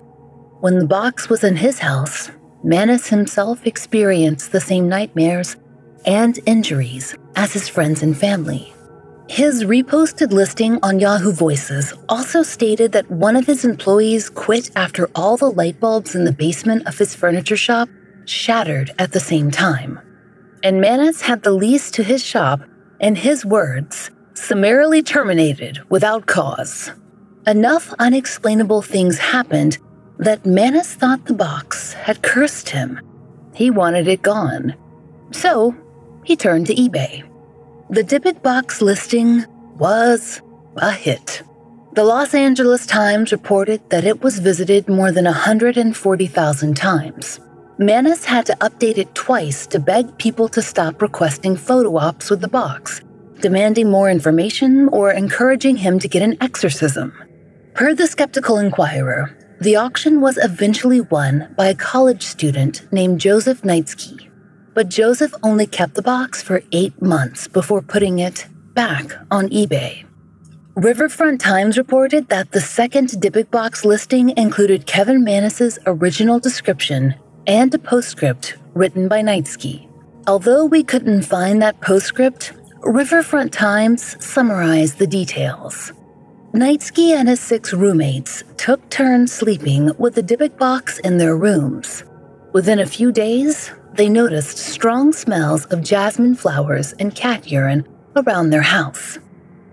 When 0.59 0.79
the 0.79 0.87
box 0.87 1.29
was 1.29 1.43
in 1.43 1.55
his 1.55 1.79
house, 1.79 2.31
Mannis 2.63 3.07
himself 3.07 3.65
experienced 3.65 4.51
the 4.51 4.61
same 4.61 4.87
nightmares 4.87 5.55
and 6.05 6.39
injuries 6.45 7.15
as 7.35 7.53
his 7.53 7.67
friends 7.67 8.03
and 8.03 8.17
family. 8.17 8.73
His 9.29 9.65
reposted 9.65 10.31
listing 10.31 10.79
on 10.81 10.99
Yahoo 10.99 11.33
Voices 11.33 11.93
also 12.07 12.43
stated 12.43 12.93
that 12.93 13.11
one 13.11 13.35
of 13.35 13.45
his 13.45 13.65
employees 13.65 14.29
quit 14.29 14.71
after 14.75 15.09
all 15.15 15.35
the 15.35 15.51
light 15.51 15.79
bulbs 15.81 16.15
in 16.15 16.23
the 16.23 16.31
basement 16.31 16.87
of 16.87 16.97
his 16.97 17.13
furniture 17.13 17.57
shop 17.57 17.89
shattered 18.25 18.91
at 18.97 19.11
the 19.11 19.19
same 19.19 19.51
time. 19.51 19.99
And 20.63 20.79
Mannis 20.79 21.21
had 21.21 21.43
the 21.43 21.51
lease 21.51 21.91
to 21.91 22.03
his 22.03 22.23
shop, 22.23 22.61
in 22.99 23.15
his 23.15 23.45
words, 23.45 24.11
summarily 24.33 25.03
terminated 25.03 25.79
without 25.89 26.25
cause. 26.25 26.91
Enough 27.45 27.93
unexplainable 27.99 28.81
things 28.81 29.19
happened 29.19 29.77
that 30.19 30.45
Mannis 30.45 30.93
thought 30.93 31.25
the 31.25 31.33
box 31.33 31.93
had 31.93 32.23
cursed 32.23 32.69
him. 32.69 32.99
He 33.53 33.71
wanted 33.71 34.07
it 34.07 34.21
gone. 34.21 34.73
So 35.31 35.75
he 36.23 36.35
turned 36.35 36.67
to 36.67 36.75
eBay. 36.75 37.26
The 37.89 38.03
Dybbuk 38.03 38.43
box 38.43 38.81
listing 38.81 39.45
was 39.77 40.41
a 40.75 40.91
hit. 40.91 41.41
The 41.93 42.03
Los 42.03 42.33
Angeles 42.33 42.85
Times 42.85 43.31
reported 43.31 43.89
that 43.91 44.03
it 44.03 44.21
was 44.21 44.39
visited 44.39 44.89
more 44.89 45.13
than 45.13 45.23
140,000 45.23 46.75
times. 46.75 47.39
Mannis 47.77 48.25
had 48.25 48.45
to 48.47 48.57
update 48.57 48.97
it 48.97 49.15
twice 49.15 49.65
to 49.67 49.79
beg 49.79 50.17
people 50.17 50.49
to 50.49 50.61
stop 50.61 51.01
requesting 51.01 51.55
photo 51.55 51.95
ops 51.95 52.29
with 52.29 52.41
the 52.41 52.49
box, 52.49 52.99
demanding 53.39 53.89
more 53.89 54.11
information 54.11 54.89
or 54.89 55.11
encouraging 55.11 55.77
him 55.77 55.97
to 55.99 56.09
get 56.09 56.21
an 56.21 56.35
exorcism. 56.41 57.13
Per 57.73 57.95
the 57.95 58.07
Skeptical 58.07 58.57
Inquirer, 58.57 59.33
the 59.61 59.77
auction 59.77 60.19
was 60.19 60.37
eventually 60.37 60.99
won 60.99 61.53
by 61.55 61.67
a 61.67 61.75
college 61.75 62.23
student 62.23 62.85
named 62.91 63.21
Joseph 63.21 63.61
Neitzke. 63.61 64.26
But 64.77 64.89
Joseph 64.89 65.33
only 65.41 65.65
kept 65.65 65.95
the 65.95 66.03
box 66.03 66.43
for 66.43 66.61
eight 66.71 67.01
months 67.01 67.47
before 67.47 67.81
putting 67.81 68.19
it 68.19 68.45
back 68.75 69.11
on 69.31 69.49
eBay. 69.49 70.05
Riverfront 70.75 71.41
Times 71.41 71.79
reported 71.79 72.29
that 72.29 72.51
the 72.51 72.61
second 72.61 73.09
Dybbuk 73.09 73.49
box 73.49 73.83
listing 73.83 74.37
included 74.37 74.85
Kevin 74.85 75.23
Mannis's 75.23 75.79
original 75.87 76.39
description 76.39 77.15
and 77.47 77.73
a 77.73 77.79
postscript 77.79 78.57
written 78.75 79.07
by 79.07 79.23
Neitzke. 79.23 79.89
Although 80.27 80.65
we 80.65 80.83
couldn't 80.83 81.23
find 81.23 81.59
that 81.63 81.81
postscript, 81.81 82.53
Riverfront 82.83 83.51
Times 83.51 84.23
summarized 84.23 84.99
the 84.99 85.07
details. 85.07 85.91
Neitzke 86.53 87.15
and 87.15 87.27
his 87.27 87.39
six 87.39 87.73
roommates 87.73 88.43
took 88.57 88.87
turns 88.91 89.31
sleeping 89.31 89.89
with 89.97 90.13
the 90.13 90.21
Dybbuk 90.21 90.55
box 90.59 90.99
in 90.99 91.17
their 91.17 91.35
rooms. 91.35 92.03
Within 92.53 92.79
a 92.79 92.85
few 92.85 93.11
days, 93.11 93.71
they 93.97 94.07
noticed 94.07 94.57
strong 94.57 95.11
smells 95.11 95.65
of 95.65 95.83
jasmine 95.83 96.35
flowers 96.35 96.93
and 96.93 97.15
cat 97.15 97.51
urine 97.51 97.87
around 98.15 98.51
their 98.51 98.61
house. 98.61 99.17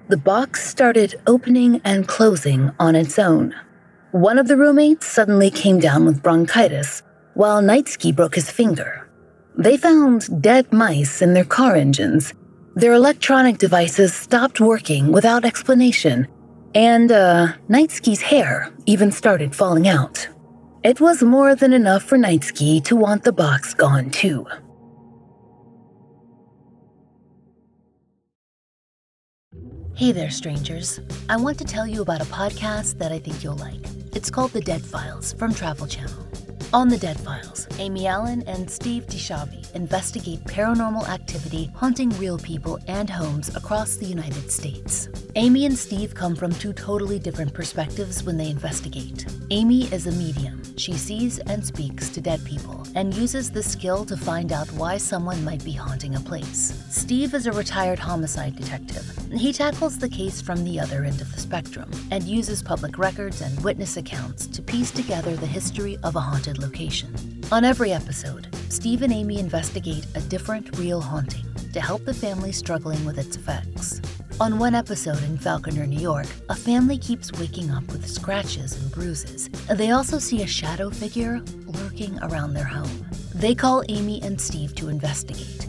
The 0.08 0.16
box 0.16 0.66
started 0.68 1.20
opening 1.26 1.80
and 1.84 2.08
closing 2.08 2.70
on 2.80 2.96
its 2.96 3.18
own. 3.18 3.54
One 4.12 4.38
of 4.38 4.48
the 4.48 4.56
roommates 4.56 5.06
suddenly 5.06 5.50
came 5.50 5.78
down 5.78 6.04
with 6.04 6.22
bronchitis 6.22 7.02
while 7.34 7.62
Neitzke 7.62 8.14
broke 8.14 8.34
his 8.34 8.50
finger. 8.50 9.08
They 9.56 9.76
found 9.76 10.42
dead 10.42 10.72
mice 10.72 11.20
in 11.20 11.34
their 11.34 11.44
car 11.44 11.76
engines. 11.76 12.32
Their 12.74 12.94
electronic 12.94 13.58
devices 13.58 14.14
stopped 14.14 14.60
working 14.60 15.12
without 15.12 15.44
explanation, 15.44 16.26
and 16.74 17.12
uh, 17.12 17.48
hair 18.22 18.72
even 18.86 19.12
started 19.12 19.54
falling 19.54 19.86
out. 19.86 20.28
It 20.84 21.00
was 21.00 21.22
more 21.22 21.54
than 21.54 21.72
enough 21.72 22.02
for 22.02 22.18
Neitzke 22.18 22.84
to 22.84 22.94
want 22.94 23.24
the 23.24 23.32
box 23.32 23.72
gone 23.72 24.10
too. 24.10 24.46
Hey 29.96 30.12
there, 30.12 30.28
strangers. 30.28 31.00
I 31.30 31.38
want 31.38 31.56
to 31.60 31.64
tell 31.64 31.86
you 31.86 32.02
about 32.02 32.20
a 32.20 32.26
podcast 32.26 32.98
that 32.98 33.12
I 33.12 33.18
think 33.18 33.42
you'll 33.42 33.56
like. 33.56 33.80
It's 34.12 34.28
called 34.28 34.50
The 34.50 34.60
Dead 34.60 34.84
Files 34.84 35.32
from 35.32 35.54
Travel 35.54 35.86
Channel. 35.86 36.28
On 36.72 36.88
The 36.88 36.98
Dead 36.98 37.18
Files, 37.20 37.68
Amy 37.78 38.06
Allen 38.06 38.42
and 38.46 38.68
Steve 38.68 39.06
DiSchiavi 39.06 39.74
investigate 39.74 40.42
paranormal 40.44 41.08
activity 41.08 41.70
haunting 41.74 42.10
real 42.18 42.38
people 42.38 42.78
and 42.88 43.08
homes 43.08 43.54
across 43.54 43.96
the 43.96 44.06
United 44.06 44.50
States. 44.50 45.08
Amy 45.36 45.66
and 45.66 45.78
Steve 45.78 46.14
come 46.14 46.34
from 46.34 46.52
two 46.52 46.72
totally 46.72 47.18
different 47.18 47.52
perspectives 47.54 48.24
when 48.24 48.36
they 48.36 48.50
investigate. 48.50 49.26
Amy 49.50 49.84
is 49.92 50.06
a 50.06 50.12
medium. 50.12 50.62
She 50.76 50.94
sees 50.94 51.38
and 51.40 51.64
speaks 51.64 52.08
to 52.10 52.20
dead 52.20 52.44
people 52.44 52.84
and 52.96 53.14
uses 53.14 53.50
this 53.50 53.70
skill 53.70 54.04
to 54.06 54.16
find 54.16 54.52
out 54.52 54.70
why 54.72 54.96
someone 54.96 55.44
might 55.44 55.64
be 55.64 55.72
haunting 55.72 56.16
a 56.16 56.20
place. 56.20 56.82
Steve 56.90 57.34
is 57.34 57.46
a 57.46 57.52
retired 57.52 57.98
homicide 57.98 58.56
detective. 58.56 59.23
He 59.36 59.52
tackles 59.52 59.98
the 59.98 60.08
case 60.08 60.40
from 60.40 60.62
the 60.64 60.78
other 60.78 61.04
end 61.04 61.20
of 61.20 61.32
the 61.32 61.40
spectrum 61.40 61.90
and 62.10 62.22
uses 62.22 62.62
public 62.62 62.98
records 62.98 63.40
and 63.40 63.62
witness 63.64 63.96
accounts 63.96 64.46
to 64.46 64.62
piece 64.62 64.92
together 64.92 65.34
the 65.34 65.46
history 65.46 65.98
of 66.04 66.14
a 66.14 66.20
haunted 66.20 66.58
location. 66.58 67.12
On 67.50 67.64
every 67.64 67.92
episode, 67.92 68.54
Steve 68.68 69.02
and 69.02 69.12
Amy 69.12 69.40
investigate 69.40 70.06
a 70.14 70.20
different 70.20 70.78
real 70.78 71.00
haunting 71.00 71.44
to 71.72 71.80
help 71.80 72.04
the 72.04 72.14
family 72.14 72.52
struggling 72.52 73.04
with 73.04 73.18
its 73.18 73.36
effects. 73.36 74.00
On 74.40 74.58
one 74.58 74.74
episode 74.74 75.22
in 75.24 75.36
Falconer, 75.36 75.86
New 75.86 76.00
York, 76.00 76.26
a 76.48 76.54
family 76.54 76.96
keeps 76.96 77.32
waking 77.32 77.70
up 77.70 77.84
with 77.88 78.08
scratches 78.08 78.80
and 78.80 78.90
bruises. 78.92 79.48
They 79.70 79.90
also 79.90 80.18
see 80.18 80.42
a 80.42 80.46
shadow 80.46 80.90
figure 80.90 81.40
lurking 81.66 82.18
around 82.22 82.54
their 82.54 82.64
home. 82.64 83.06
They 83.34 83.54
call 83.54 83.82
Amy 83.88 84.22
and 84.22 84.40
Steve 84.40 84.74
to 84.76 84.88
investigate. 84.88 85.68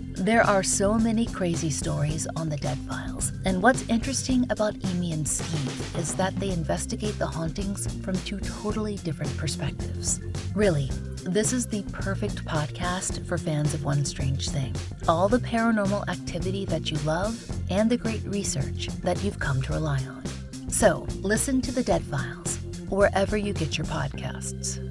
There 0.21 0.43
are 0.43 0.61
so 0.61 0.99
many 0.99 1.25
crazy 1.25 1.71
stories 1.71 2.27
on 2.35 2.47
the 2.47 2.57
Dead 2.57 2.77
Files, 2.87 3.31
and 3.43 3.59
what's 3.59 3.89
interesting 3.89 4.45
about 4.51 4.75
Amy 4.85 5.13
and 5.13 5.27
Steve 5.27 5.97
is 5.97 6.13
that 6.13 6.35
they 6.35 6.51
investigate 6.51 7.17
the 7.17 7.25
hauntings 7.25 7.91
from 8.03 8.15
two 8.19 8.39
totally 8.39 8.97
different 8.97 9.35
perspectives. 9.35 10.19
Really, 10.53 10.91
this 11.25 11.51
is 11.51 11.65
the 11.65 11.81
perfect 11.91 12.45
podcast 12.45 13.25
for 13.25 13.39
fans 13.39 13.73
of 13.73 13.83
One 13.83 14.05
Strange 14.05 14.49
Thing. 14.49 14.75
All 15.07 15.27
the 15.27 15.39
paranormal 15.39 16.07
activity 16.07 16.65
that 16.65 16.91
you 16.91 16.97
love 16.99 17.43
and 17.71 17.89
the 17.89 17.97
great 17.97 18.23
research 18.25 18.89
that 19.01 19.23
you've 19.23 19.39
come 19.39 19.59
to 19.63 19.73
rely 19.73 20.03
on. 20.03 20.23
So, 20.69 21.07
listen 21.21 21.61
to 21.61 21.71
the 21.71 21.81
Dead 21.81 22.03
Files 22.03 22.59
wherever 22.89 23.37
you 23.37 23.53
get 23.53 23.75
your 23.75 23.87
podcasts. 23.87 24.90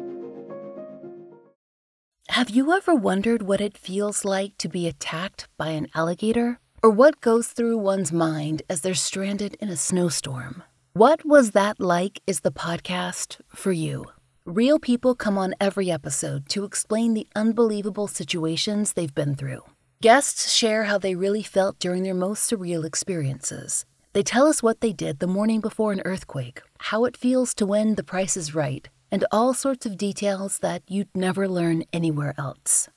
Have 2.31 2.49
you 2.49 2.71
ever 2.71 2.95
wondered 2.95 3.41
what 3.41 3.59
it 3.59 3.77
feels 3.77 4.23
like 4.23 4.57
to 4.59 4.69
be 4.69 4.87
attacked 4.87 5.49
by 5.57 5.71
an 5.71 5.89
alligator? 5.93 6.61
Or 6.81 6.89
what 6.89 7.19
goes 7.19 7.49
through 7.49 7.77
one's 7.79 8.13
mind 8.13 8.61
as 8.69 8.79
they're 8.79 8.93
stranded 8.93 9.55
in 9.55 9.67
a 9.67 9.75
snowstorm? 9.75 10.63
What 10.93 11.25
Was 11.25 11.51
That 11.51 11.81
Like 11.81 12.21
is 12.25 12.39
the 12.39 12.49
podcast 12.49 13.41
for 13.53 13.73
you. 13.73 14.05
Real 14.45 14.79
people 14.79 15.13
come 15.13 15.37
on 15.37 15.55
every 15.59 15.91
episode 15.91 16.47
to 16.47 16.63
explain 16.63 17.15
the 17.15 17.27
unbelievable 17.35 18.07
situations 18.07 18.93
they've 18.93 19.13
been 19.13 19.35
through. 19.35 19.63
Guests 20.01 20.53
share 20.53 20.85
how 20.85 20.97
they 20.97 21.15
really 21.15 21.43
felt 21.43 21.79
during 21.79 22.03
their 22.03 22.13
most 22.13 22.49
surreal 22.49 22.85
experiences. 22.85 23.85
They 24.13 24.23
tell 24.23 24.47
us 24.47 24.63
what 24.63 24.79
they 24.79 24.93
did 24.93 25.19
the 25.19 25.27
morning 25.27 25.59
before 25.59 25.91
an 25.91 26.01
earthquake, 26.05 26.61
how 26.77 27.03
it 27.03 27.17
feels 27.17 27.53
to 27.55 27.65
win 27.65 27.95
the 27.95 28.05
price 28.05 28.37
is 28.37 28.55
right, 28.55 28.87
and 29.11 29.25
all 29.31 29.53
sorts 29.53 29.85
of 29.85 29.97
details 29.97 30.59
that 30.59 30.83
you'd 30.87 31.15
never 31.15 31.47
learn 31.47 31.83
anywhere 31.91 32.33
else. 32.37 32.89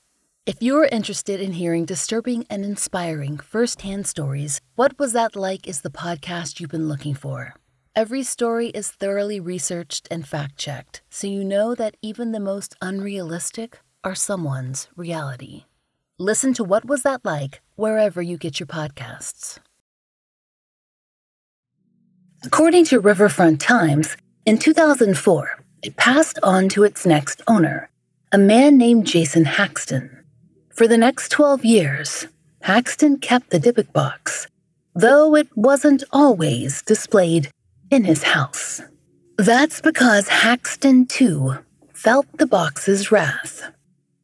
If 0.45 0.61
you're 0.61 0.85
interested 0.85 1.41
in 1.41 1.53
hearing 1.53 1.85
disturbing 1.85 2.45
and 2.49 2.63
inspiring 2.63 3.37
firsthand 3.37 4.07
stories, 4.07 4.61
What 4.75 4.97
Was 4.99 5.13
That 5.13 5.35
Like 5.35 5.67
is 5.67 5.81
the 5.81 5.89
podcast 5.89 6.59
you've 6.59 6.69
been 6.69 6.87
looking 6.87 7.15
for. 7.15 7.55
Every 7.95 8.23
story 8.23 8.67
is 8.67 8.91
thoroughly 8.91 9.39
researched 9.39 10.07
and 10.11 10.27
fact 10.27 10.57
checked, 10.57 11.01
so 11.09 11.27
you 11.27 11.43
know 11.43 11.73
that 11.75 11.95
even 12.01 12.31
the 12.31 12.39
most 12.39 12.75
unrealistic 12.81 13.79
are 14.03 14.15
someone's 14.15 14.87
reality. 14.95 15.63
Listen 16.19 16.53
to 16.53 16.63
What 16.63 16.85
Was 16.85 17.03
That 17.03 17.25
Like 17.25 17.61
wherever 17.75 18.21
you 18.21 18.37
get 18.37 18.59
your 18.59 18.67
podcasts. 18.67 19.59
According 22.43 22.85
to 22.85 22.99
Riverfront 22.99 23.59
Times, 23.59 24.15
in 24.45 24.59
2004, 24.59 25.54
it 25.85 25.95
passed 25.97 26.39
on 26.41 26.67
to 26.69 26.83
its 26.83 27.05
next 27.05 27.41
owner, 27.47 27.89
a 28.31 28.37
man 28.37 28.77
named 28.77 29.05
Jason 29.05 29.45
Haxton. 29.45 30.23
For 30.73 30.87
the 30.87 30.97
next 30.97 31.29
12 31.29 31.63
years, 31.63 32.27
Haxton 32.61 33.19
kept 33.19 33.51
the 33.51 33.59
Dybbuk 33.59 33.93
box, 33.93 34.47
though 34.95 35.35
it 35.35 35.47
wasn't 35.55 36.03
always 36.11 36.81
displayed 36.81 37.51
in 37.91 38.03
his 38.03 38.23
house. 38.23 38.81
That's 39.37 39.79
because 39.79 40.27
Haxton, 40.27 41.05
too, 41.05 41.59
felt 41.93 42.25
the 42.37 42.47
box's 42.47 43.11
wrath. 43.11 43.61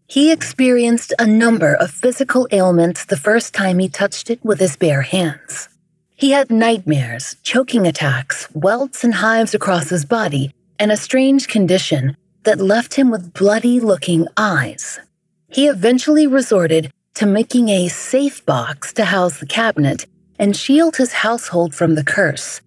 He 0.08 0.32
experienced 0.32 1.13
a 1.19 1.28
number 1.28 1.76
of 1.76 1.91
physical 1.91 2.47
ailments 2.52 3.06
the 3.06 3.17
first 3.17 3.54
time 3.54 3.78
he 3.78 3.88
touched 3.88 4.30
it 4.30 4.43
with 4.43 4.60
his 4.60 4.76
bare 4.76 5.04
hands. 5.04 5.69
He 6.15 6.32
had 6.32 6.50
nightmares, 6.50 7.38
choking 7.43 7.86
attacks, 7.86 8.47
welts 8.54 9.04
and 9.04 9.13
hives 9.13 9.54
across 9.54 9.89
his 9.89 10.06
body, 10.06 10.54
and 10.82 10.91
a 10.91 10.98
strange 10.98 11.48
condition 11.48 12.17
that 12.41 12.60
left 12.60 12.96
him 12.96 13.12
with 13.12 13.34
bloody 13.34 13.80
looking 13.80 14.28
eyes. 14.36 15.00
He 15.48 15.67
eventually 15.67 16.26
resorted 16.26 16.91
to 17.13 17.28
making 17.28 17.70
a 17.70 17.88
safe 17.88 18.44
box 18.48 18.91
to 18.94 19.06
house 19.06 19.39
the 19.39 19.46
cabinet 19.46 20.08
and 20.39 20.58
shield 20.58 20.98
his 20.98 21.13
household 21.13 21.76
from 21.76 21.94
the 21.94 22.04
curse. 22.04 22.62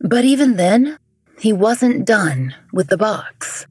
But 0.00 0.24
even 0.24 0.56
then, 0.56 0.98
he 1.38 1.52
wasn't 1.52 2.04
done 2.04 2.56
with 2.72 2.88
the 2.88 2.96
box. 2.96 3.66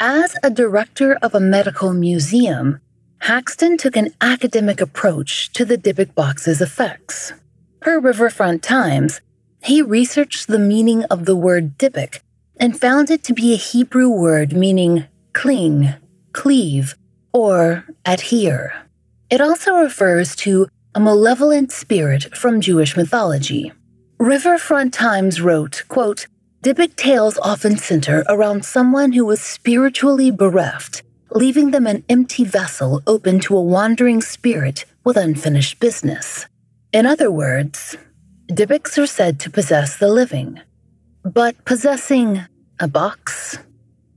As 0.00 0.34
a 0.42 0.48
director 0.48 1.18
of 1.20 1.34
a 1.34 1.40
medical 1.40 1.92
museum, 1.92 2.80
Haxton 3.18 3.76
took 3.76 3.96
an 3.98 4.14
academic 4.22 4.80
approach 4.80 5.52
to 5.52 5.66
the 5.66 5.76
Dybbuk 5.76 6.14
box's 6.14 6.62
effects. 6.62 7.34
Per 7.80 8.00
Riverfront 8.00 8.62
Times, 8.62 9.20
he 9.62 9.82
researched 9.82 10.46
the 10.46 10.58
meaning 10.58 11.04
of 11.04 11.26
the 11.26 11.36
word 11.36 11.76
Dybbuk 11.76 12.20
and 12.56 12.78
found 12.78 13.10
it 13.10 13.24
to 13.24 13.34
be 13.34 13.52
a 13.52 13.56
Hebrew 13.56 14.08
word 14.08 14.52
meaning 14.52 15.04
cling, 15.32 15.94
cleave, 16.32 16.94
or 17.32 17.84
adhere. 18.04 18.86
It 19.30 19.40
also 19.40 19.76
refers 19.76 20.36
to 20.36 20.68
a 20.94 21.00
malevolent 21.00 21.72
spirit 21.72 22.36
from 22.36 22.60
Jewish 22.60 22.96
mythology. 22.96 23.72
Riverfront 24.18 24.92
Times 24.92 25.40
wrote, 25.40 25.84
quote, 25.88 26.26
Dybbuk 26.62 26.94
tales 26.94 27.38
often 27.42 27.76
center 27.76 28.24
around 28.28 28.64
someone 28.64 29.12
who 29.12 29.24
was 29.24 29.40
spiritually 29.40 30.30
bereft, 30.30 31.02
leaving 31.32 31.72
them 31.72 31.86
an 31.86 32.04
empty 32.08 32.44
vessel 32.44 33.02
open 33.06 33.40
to 33.40 33.56
a 33.56 33.62
wandering 33.62 34.20
spirit 34.20 34.84
with 35.02 35.16
unfinished 35.16 35.80
business. 35.80 36.46
In 36.92 37.04
other 37.04 37.32
words, 37.32 37.96
Dybbuks 38.48 38.96
are 38.98 39.06
said 39.06 39.40
to 39.40 39.50
possess 39.50 39.96
the 39.96 40.08
living, 40.08 40.60
but 41.24 41.64
possessing 41.64 42.44
a 42.80 42.88
box? 42.88 43.58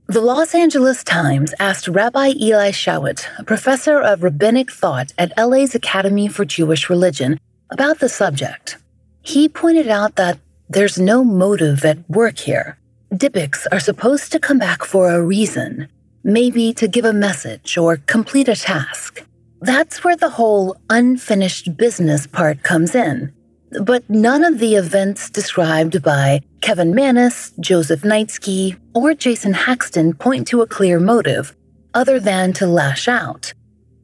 The 0.08 0.20
Los 0.20 0.54
Angeles 0.54 1.02
Times 1.02 1.52
asked 1.58 1.88
Rabbi 1.88 2.32
Eli 2.36 2.70
Shawat, 2.70 3.26
a 3.38 3.44
professor 3.44 4.00
of 4.00 4.22
rabbinic 4.22 4.70
thought 4.70 5.12
at 5.18 5.36
LA's 5.36 5.74
Academy 5.74 6.28
for 6.28 6.44
Jewish 6.44 6.88
Religion, 6.88 7.40
about 7.70 7.98
the 7.98 8.08
subject. 8.08 8.78
He 9.22 9.48
pointed 9.48 9.88
out 9.88 10.14
that 10.16 10.38
there's 10.68 10.98
no 10.98 11.24
motive 11.24 11.84
at 11.84 12.08
work 12.08 12.38
here. 12.38 12.78
Dybbuks 13.12 13.66
are 13.72 13.80
supposed 13.80 14.32
to 14.32 14.40
come 14.40 14.58
back 14.58 14.84
for 14.84 15.10
a 15.10 15.22
reason, 15.22 15.88
maybe 16.22 16.72
to 16.74 16.86
give 16.88 17.04
a 17.04 17.12
message 17.12 17.76
or 17.76 17.96
complete 17.96 18.48
a 18.48 18.56
task. 18.56 19.24
That's 19.60 20.04
where 20.04 20.16
the 20.16 20.30
whole 20.30 20.76
unfinished 20.90 21.76
business 21.76 22.26
part 22.26 22.62
comes 22.62 22.94
in. 22.94 23.32
But 23.80 24.08
none 24.08 24.44
of 24.44 24.58
the 24.58 24.76
events 24.76 25.28
described 25.28 26.02
by 26.02 26.40
Kevin 26.62 26.94
Mannis, 26.94 27.52
Joseph 27.60 28.02
Neitzke, 28.02 28.78
or 28.94 29.12
Jason 29.14 29.52
Haxton 29.52 30.14
point 30.14 30.48
to 30.48 30.62
a 30.62 30.66
clear 30.66 30.98
motive, 30.98 31.54
other 31.92 32.18
than 32.18 32.52
to 32.54 32.66
lash 32.66 33.06
out. 33.06 33.52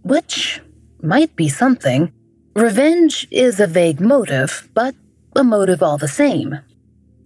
Which 0.02 0.60
might 1.00 1.34
be 1.36 1.48
something. 1.48 2.12
Revenge 2.54 3.26
is 3.30 3.60
a 3.60 3.66
vague 3.66 4.00
motive, 4.00 4.68
but 4.74 4.94
a 5.34 5.42
motive 5.42 5.82
all 5.82 5.96
the 5.96 6.08
same. 6.08 6.58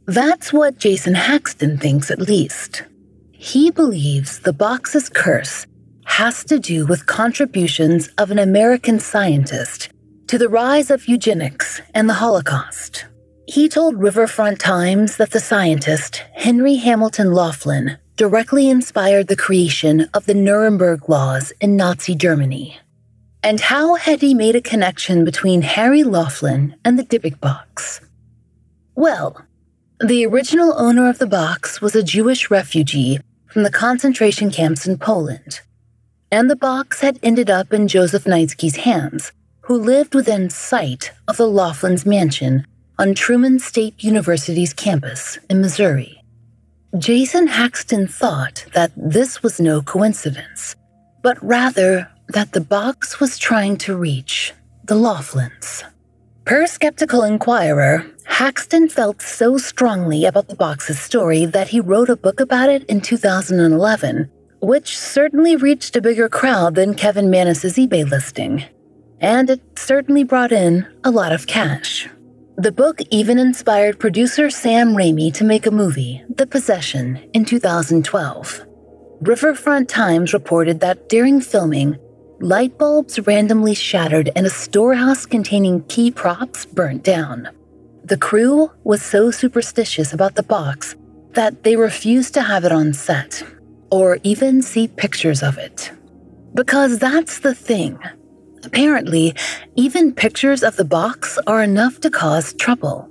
That's 0.07 0.53
what 0.53 0.79
Jason 0.79 1.15
Haxton 1.15 1.79
thinks, 1.79 2.11
at 2.13 2.21
least. 2.21 2.85
He 3.33 3.71
believes 3.71 4.39
the 4.39 4.53
box's 4.53 5.09
curse 5.09 5.67
has 6.05 6.45
to 6.45 6.61
do 6.61 6.87
with 6.87 7.07
contributions 7.07 8.09
of 8.17 8.31
an 8.31 8.39
American 8.39 9.01
scientist 9.01 9.91
to 10.29 10.39
the 10.39 10.49
rise 10.49 10.91
of 10.91 11.07
eugenics 11.07 11.81
and 11.95 12.09
the 12.09 12.15
Holocaust. 12.15 13.07
He 13.47 13.69
told 13.69 14.01
Riverfront 14.01 14.59
Times 14.59 15.19
that 15.19 15.31
the 15.31 15.39
scientist, 15.39 16.17
Henry 16.33 16.75
Hamilton 16.75 17.33
Laughlin, 17.33 17.97
directly 18.17 18.69
inspired 18.69 19.29
the 19.29 19.37
creation 19.37 20.09
of 20.15 20.27
the 20.27 20.35
Nuremberg 20.35 21.09
laws 21.09 21.53
in 21.61 21.77
Nazi 21.77 22.17
Germany. 22.17 22.77
And 23.45 23.61
how 23.61 23.95
had 23.95 24.21
he 24.21 24.35
made 24.35 24.57
a 24.57 24.61
connection 24.61 25.25
between 25.25 25.63
Harry 25.63 26.03
Laughlin 26.03 26.75
and 26.85 26.99
the 26.99 27.05
Dybbuk 27.05 27.39
box? 27.39 28.01
Well, 28.97 29.41
the 30.01 30.27
original 30.27 30.75
owner 30.77 31.09
of 31.09 31.19
the 31.19 31.27
box 31.29 31.81
was 31.81 31.95
a 31.95 32.03
Jewish 32.03 32.51
refugee 32.51 33.21
from 33.47 33.63
the 33.63 33.71
concentration 33.71 34.51
camps 34.51 34.89
in 34.89 34.99
Poland. 34.99 35.61
And 36.33 36.51
the 36.51 36.57
box 36.57 37.01
had 37.01 37.21
ended 37.23 37.49
up 37.49 37.73
in 37.73 37.87
Joseph 37.87 38.27
Neitzke's 38.27 38.77
hands, 38.77 39.31
who 39.67 39.77
lived 39.77 40.15
within 40.15 40.49
sight 40.49 41.11
of 41.27 41.37
the 41.37 41.49
Laughlin's 41.49 42.07
mansion 42.07 42.65
on 43.01 43.13
Truman 43.13 43.59
State 43.59 44.05
University's 44.05 44.73
campus 44.73 45.41
in 45.51 45.61
Missouri. 45.61 46.23
Jason 46.97 47.49
Haxton 47.49 48.07
thought 48.07 48.65
that 48.75 48.93
this 48.97 49.43
was 49.43 49.59
no 49.59 49.83
coincidence, 49.83 50.77
but 51.21 51.37
rather 51.43 52.09
that 52.29 52.53
the 52.53 52.61
box 52.61 53.19
was 53.19 53.39
trying 53.39 53.77
to 53.79 53.97
reach 53.97 54.55
the 54.85 54.95
Laughlins. 54.95 55.83
Per 56.45 56.69
Skeptical 56.69 57.25
Inquirer, 57.25 58.07
Haxton 58.23 58.89
felt 58.89 59.21
so 59.21 59.59
strongly 59.59 60.27
about 60.27 60.47
the 60.47 60.55
box's 60.55 61.01
story 61.01 61.45
that 61.45 61.67
he 61.67 61.81
wrote 61.81 62.09
a 62.09 62.15
book 62.15 62.39
about 62.39 62.71
it 62.71 62.85
in 62.85 63.01
2011, 63.01 64.31
which 64.61 64.97
certainly 64.97 65.57
reached 65.57 65.97
a 65.97 66.01
bigger 66.01 66.29
crowd 66.29 66.77
than 66.77 66.95
Kevin 66.95 67.31
Mannis's 67.31 67.77
eBay 67.77 68.09
listing. 68.09 68.65
And 69.21 69.49
it 69.49 69.61
certainly 69.79 70.25
brought 70.25 70.53
in 70.53 70.87
a 71.05 71.11
lot 71.11 71.33
of 71.33 71.47
cash. 71.47 72.09
The 72.57 72.73
book 72.73 73.01
even 73.11 73.39
inspired 73.39 73.99
producer 73.99 74.51
Sam 74.51 74.95
Raimi 74.95 75.33
to 75.35 75.45
make 75.45 75.67
a 75.67 75.71
movie, 75.71 76.23
The 76.35 76.47
Possession, 76.47 77.29
in 77.33 77.45
2012. 77.45 78.67
Riverfront 79.21 79.89
Times 79.89 80.33
reported 80.33 80.81
that 80.81 81.09
during 81.09 81.41
filming, 81.41 81.99
light 82.41 82.79
bulbs 82.79 83.19
randomly 83.27 83.75
shattered 83.75 84.31
and 84.37 84.47
a 84.47 84.51
storehouse 84.51 85.25
containing 85.25 85.85
key 85.85 86.11
props 86.11 86.67
burnt 86.67 87.03
down. 87.03 87.49
The 88.05 88.19
crew 88.19 88.71
was 88.85 89.03
so 89.03 89.31
superstitious 89.31 90.13
about 90.13 90.35
the 90.35 90.43
box 90.43 90.95
that 91.33 91.63
they 91.63 91.77
refused 91.77 92.35
to 92.35 92.43
have 92.43 92.65
it 92.65 92.73
on 92.73 92.93
set 92.93 93.43
or 93.91 94.19
even 94.23 94.63
see 94.63 94.89
pictures 94.89 95.43
of 95.43 95.59
it. 95.59 95.93
Because 96.55 96.99
that's 96.99 97.41
the 97.41 97.55
thing. 97.55 97.99
Apparently, 98.67 99.33
even 99.77 100.13
pictures 100.13 100.65
of 100.65 100.75
the 100.75 100.85
box 100.85 101.39
are 101.47 101.63
enough 101.63 102.01
to 102.01 102.11
cause 102.11 102.53
trouble. 102.55 103.09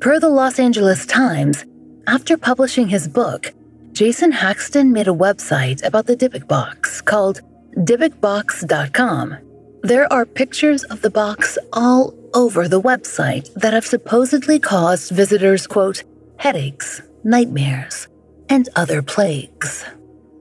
Per 0.00 0.20
the 0.20 0.28
Los 0.28 0.58
Angeles 0.58 1.06
Times, 1.06 1.64
after 2.06 2.36
publishing 2.36 2.88
his 2.88 3.08
book, 3.08 3.54
Jason 3.92 4.30
Haxton 4.30 4.92
made 4.92 5.08
a 5.08 5.22
website 5.26 5.82
about 5.82 6.04
the 6.04 6.14
Dybbuk 6.14 6.46
box 6.46 7.00
called 7.00 7.40
DybbukBox.com. 7.76 9.38
There 9.82 10.12
are 10.12 10.26
pictures 10.26 10.84
of 10.84 11.00
the 11.00 11.10
box 11.10 11.56
all 11.72 12.14
over 12.34 12.68
the 12.68 12.82
website 12.82 13.50
that 13.54 13.72
have 13.72 13.86
supposedly 13.86 14.58
caused 14.58 15.12
visitors, 15.12 15.66
quote, 15.66 16.04
headaches, 16.36 17.00
nightmares, 17.24 18.08
and 18.50 18.68
other 18.76 19.00
plagues. 19.00 19.86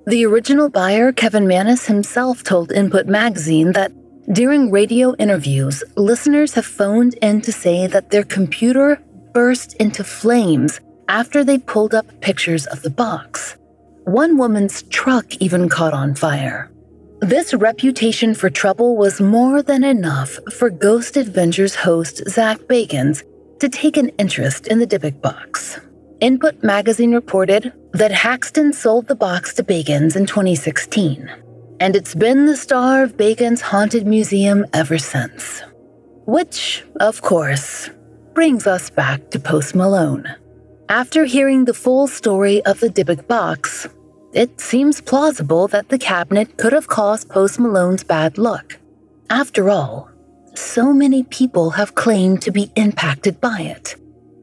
The 0.07 0.25
original 0.25 0.69
buyer, 0.69 1.13
Kevin 1.13 1.47
Mannis 1.47 1.85
himself, 1.85 2.43
told 2.43 2.71
Input 2.71 3.07
magazine 3.07 3.71
that 3.71 3.91
during 4.31 4.71
radio 4.71 5.15
interviews, 5.15 5.85
listeners 5.95 6.53
have 6.55 6.65
phoned 6.65 7.13
in 7.21 7.39
to 7.41 7.51
say 7.53 7.87
that 7.87 8.09
their 8.09 8.25
computer 8.25 9.01
burst 9.33 9.75
into 9.75 10.03
flames 10.03 10.81
after 11.07 11.45
they 11.45 11.57
pulled 11.57 11.95
up 11.95 12.19
pictures 12.19 12.65
of 12.65 12.81
the 12.81 12.89
box. 12.89 13.55
One 14.03 14.37
woman's 14.37 14.83
truck 14.83 15.33
even 15.37 15.69
caught 15.69 15.93
on 15.93 16.13
fire. 16.13 16.69
This 17.21 17.53
reputation 17.53 18.33
for 18.33 18.49
trouble 18.49 18.97
was 18.97 19.21
more 19.21 19.63
than 19.63 19.85
enough 19.85 20.37
for 20.53 20.69
Ghost 20.69 21.15
Adventures 21.15 21.75
host 21.75 22.21
Zak 22.27 22.57
Bagans 22.59 23.23
to 23.61 23.69
take 23.69 23.95
an 23.95 24.09
interest 24.17 24.67
in 24.67 24.79
the 24.79 24.87
Dybbuk 24.87 25.21
box. 25.21 25.79
Input 26.19 26.61
magazine 26.63 27.13
reported 27.13 27.71
that 27.93 28.11
Haxton 28.11 28.73
sold 28.73 29.07
the 29.07 29.15
box 29.15 29.53
to 29.53 29.63
Bagans 29.63 30.17
in 30.17 30.25
2016 30.25 31.29
and 31.79 31.95
it's 31.95 32.15
been 32.15 32.45
the 32.45 32.57
star 32.57 33.03
of 33.03 33.17
Bagans' 33.17 33.61
Haunted 33.61 34.07
Museum 34.07 34.65
ever 34.73 34.97
since. 34.97 35.61
Which, 36.25 36.83
of 36.99 37.21
course, 37.21 37.89
brings 38.33 38.67
us 38.67 38.89
back 38.89 39.29
to 39.31 39.39
Post 39.39 39.75
Malone. 39.75 40.27
After 40.89 41.25
hearing 41.25 41.65
the 41.65 41.73
full 41.73 42.07
story 42.07 42.63
of 42.65 42.79
the 42.79 42.89
Dybbuk 42.89 43.27
box, 43.27 43.87
it 44.33 44.59
seems 44.59 45.01
plausible 45.01 45.67
that 45.69 45.89
the 45.89 45.97
cabinet 45.97 46.57
could 46.57 46.73
have 46.73 46.87
caused 46.87 47.29
Post 47.29 47.59
Malone's 47.59 48.03
bad 48.03 48.37
luck. 48.37 48.77
After 49.29 49.69
all, 49.69 50.09
so 50.55 50.93
many 50.93 51.23
people 51.23 51.71
have 51.71 51.95
claimed 51.95 52.41
to 52.41 52.51
be 52.51 52.71
impacted 52.75 53.39
by 53.39 53.61
it. 53.61 53.95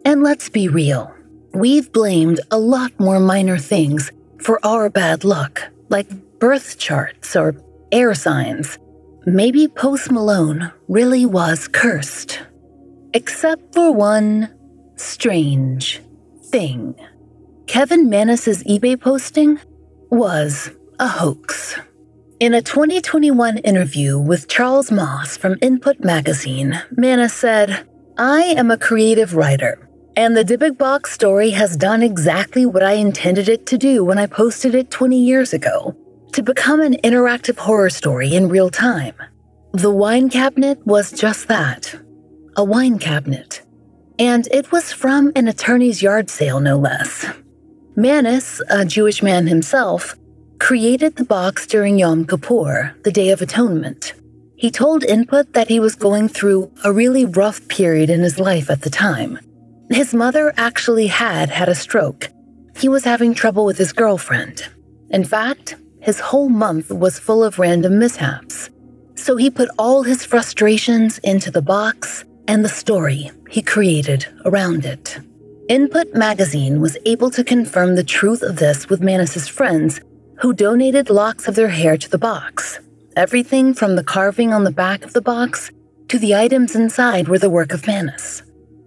And 0.05 0.23
let's 0.23 0.49
be 0.49 0.69
real, 0.69 1.15
we've 1.53 1.93
blamed 1.93 2.41
a 2.51 2.59
lot 2.59 2.99
more 3.01 3.21
minor 3.21 3.59
things 3.59 4.11
for 4.39 4.65
our 4.65 4.91
bad 4.91 5.25
luck, 5.25 5.63
like 5.89 6.09
birth 6.45 6.77
charts 6.79 7.35
or 7.35 7.57
air 7.91 8.13
signs. 8.13 8.79
Maybe 9.25 9.67
Post 9.67 10.13
Malone 10.13 10.71
really 10.89 11.25
was 11.25 11.69
cursed. 11.69 12.43
Except 13.15 13.73
for 13.73 13.91
one 13.91 14.55
strange 14.97 16.03
thing. 16.51 16.95
Kevin 17.67 18.11
Mannis's 18.11 18.63
eBay 18.65 19.01
posting 19.01 19.59
was 20.11 20.71
a 21.01 21.09
hoax. 21.09 21.81
In 22.41 22.53
a 22.53 22.61
2021 22.61 23.57
interview 23.59 24.19
with 24.19 24.47
Charles 24.47 24.93
Moss 24.93 25.39
from 25.39 25.57
Input 25.63 26.05
magazine, 26.05 26.79
Mannis 26.91 27.33
said, 27.33 27.89
I 28.19 28.43
am 28.43 28.71
a 28.71 28.77
creative 28.77 29.35
writer, 29.35 29.89
and 30.15 30.37
the 30.37 30.45
Dybbuk 30.45 30.77
Box 30.77 31.11
story 31.11 31.53
has 31.53 31.75
done 31.75 32.03
exactly 32.03 32.67
what 32.67 32.83
I 32.83 32.93
intended 32.93 33.49
it 33.49 33.65
to 33.69 33.79
do 33.79 34.05
when 34.05 34.19
I 34.19 34.27
posted 34.27 34.75
it 34.75 34.91
20 34.91 35.19
years 35.19 35.55
ago 35.55 35.97
to 36.35 36.43
become 36.43 36.81
an 36.81 36.95
interactive 37.05 37.57
horror 37.57 37.89
story 37.89 38.35
in 38.35 38.49
real 38.49 38.69
time. 38.69 39.15
The 39.73 39.91
wine 39.91 40.29
cabinet 40.29 40.85
was 40.85 41.13
just 41.13 41.47
that 41.49 41.95
a 42.57 42.65
wine 42.65 42.99
cabinet. 42.99 43.63
And 44.19 44.47
it 44.53 44.71
was 44.71 44.93
from 44.93 45.33
an 45.35 45.49
attorney's 45.49 46.03
yard 46.03 46.31
sale, 46.31 46.61
no 46.61 46.77
less. 46.77 47.27
Mannis, 47.97 48.61
a 48.69 48.85
Jewish 48.85 49.23
man 49.23 49.47
himself, 49.47 50.17
created 50.59 51.17
the 51.17 51.25
box 51.25 51.67
during 51.67 51.99
Yom 51.99 52.25
Kippur, 52.25 52.95
the 53.03 53.13
Day 53.13 53.31
of 53.31 53.43
Atonement. 53.43 54.15
He 54.57 54.71
told 54.71 55.05
Input 55.05 55.53
that 55.53 55.69
he 55.69 55.81
was 55.81 55.95
going 55.95 56.29
through 56.29 56.71
a 56.85 56.93
really 56.93 57.25
rough 57.25 57.67
period 57.69 58.11
in 58.11 58.21
his 58.21 58.39
life 58.39 58.71
at 58.71 58.83
the 58.83 58.91
time. 58.91 59.39
His 59.91 60.15
mother 60.15 60.53
actually 60.57 61.09
had 61.09 61.51
had 61.51 61.69
a 61.69 61.75
stroke. 61.75 62.29
He 62.77 62.89
was 62.89 63.05
having 63.05 63.35
trouble 63.35 63.65
with 63.65 63.79
his 63.79 63.93
girlfriend. 63.93 64.69
In 65.11 65.25
fact, 65.25 65.77
his 66.05 66.21
whole 66.21 66.51
month 66.51 66.91
was 66.91 67.19
full 67.19 67.43
of 67.43 67.59
random 67.59 67.99
mishaps. 67.99 68.69
So 69.15 69.37
he 69.37 69.49
put 69.49 69.71
all 69.79 70.03
his 70.03 70.23
frustrations 70.23 71.17
into 71.21 71.51
the 71.51 71.63
box 71.63 72.27
and 72.47 72.63
the 72.63 72.69
story 72.69 73.31
he 73.49 73.63
created 73.63 74.27
around 74.45 74.85
it. 74.85 75.19
Input 75.71 76.15
magazine 76.15 76.83
was 76.83 76.99
able 77.07 77.31
to 77.31 77.43
confirm 77.43 77.97
the 77.97 78.05
truth 78.05 78.43
of 78.43 78.57
this 78.57 78.91
with 78.91 79.01
Mannis's 79.01 79.49
friends, 79.49 79.99
who 80.41 80.53
donated 80.53 81.09
locks 81.09 81.49
of 81.49 81.55
their 81.55 81.69
hair 81.69 81.97
to 81.97 82.11
the 82.11 82.19
box. 82.19 82.81
Everything 83.17 83.73
from 83.73 83.97
the 83.97 84.05
carving 84.05 84.53
on 84.53 84.65
the 84.65 84.71
back 84.71 85.05
of 85.05 85.15
the 85.15 85.23
box 85.23 85.71
to 86.09 86.19
the 86.19 86.35
items 86.35 86.77
inside 86.77 87.29
were 87.29 87.39
the 87.39 87.49
work 87.49 87.73
of 87.73 87.87
Mannis. 87.87 88.43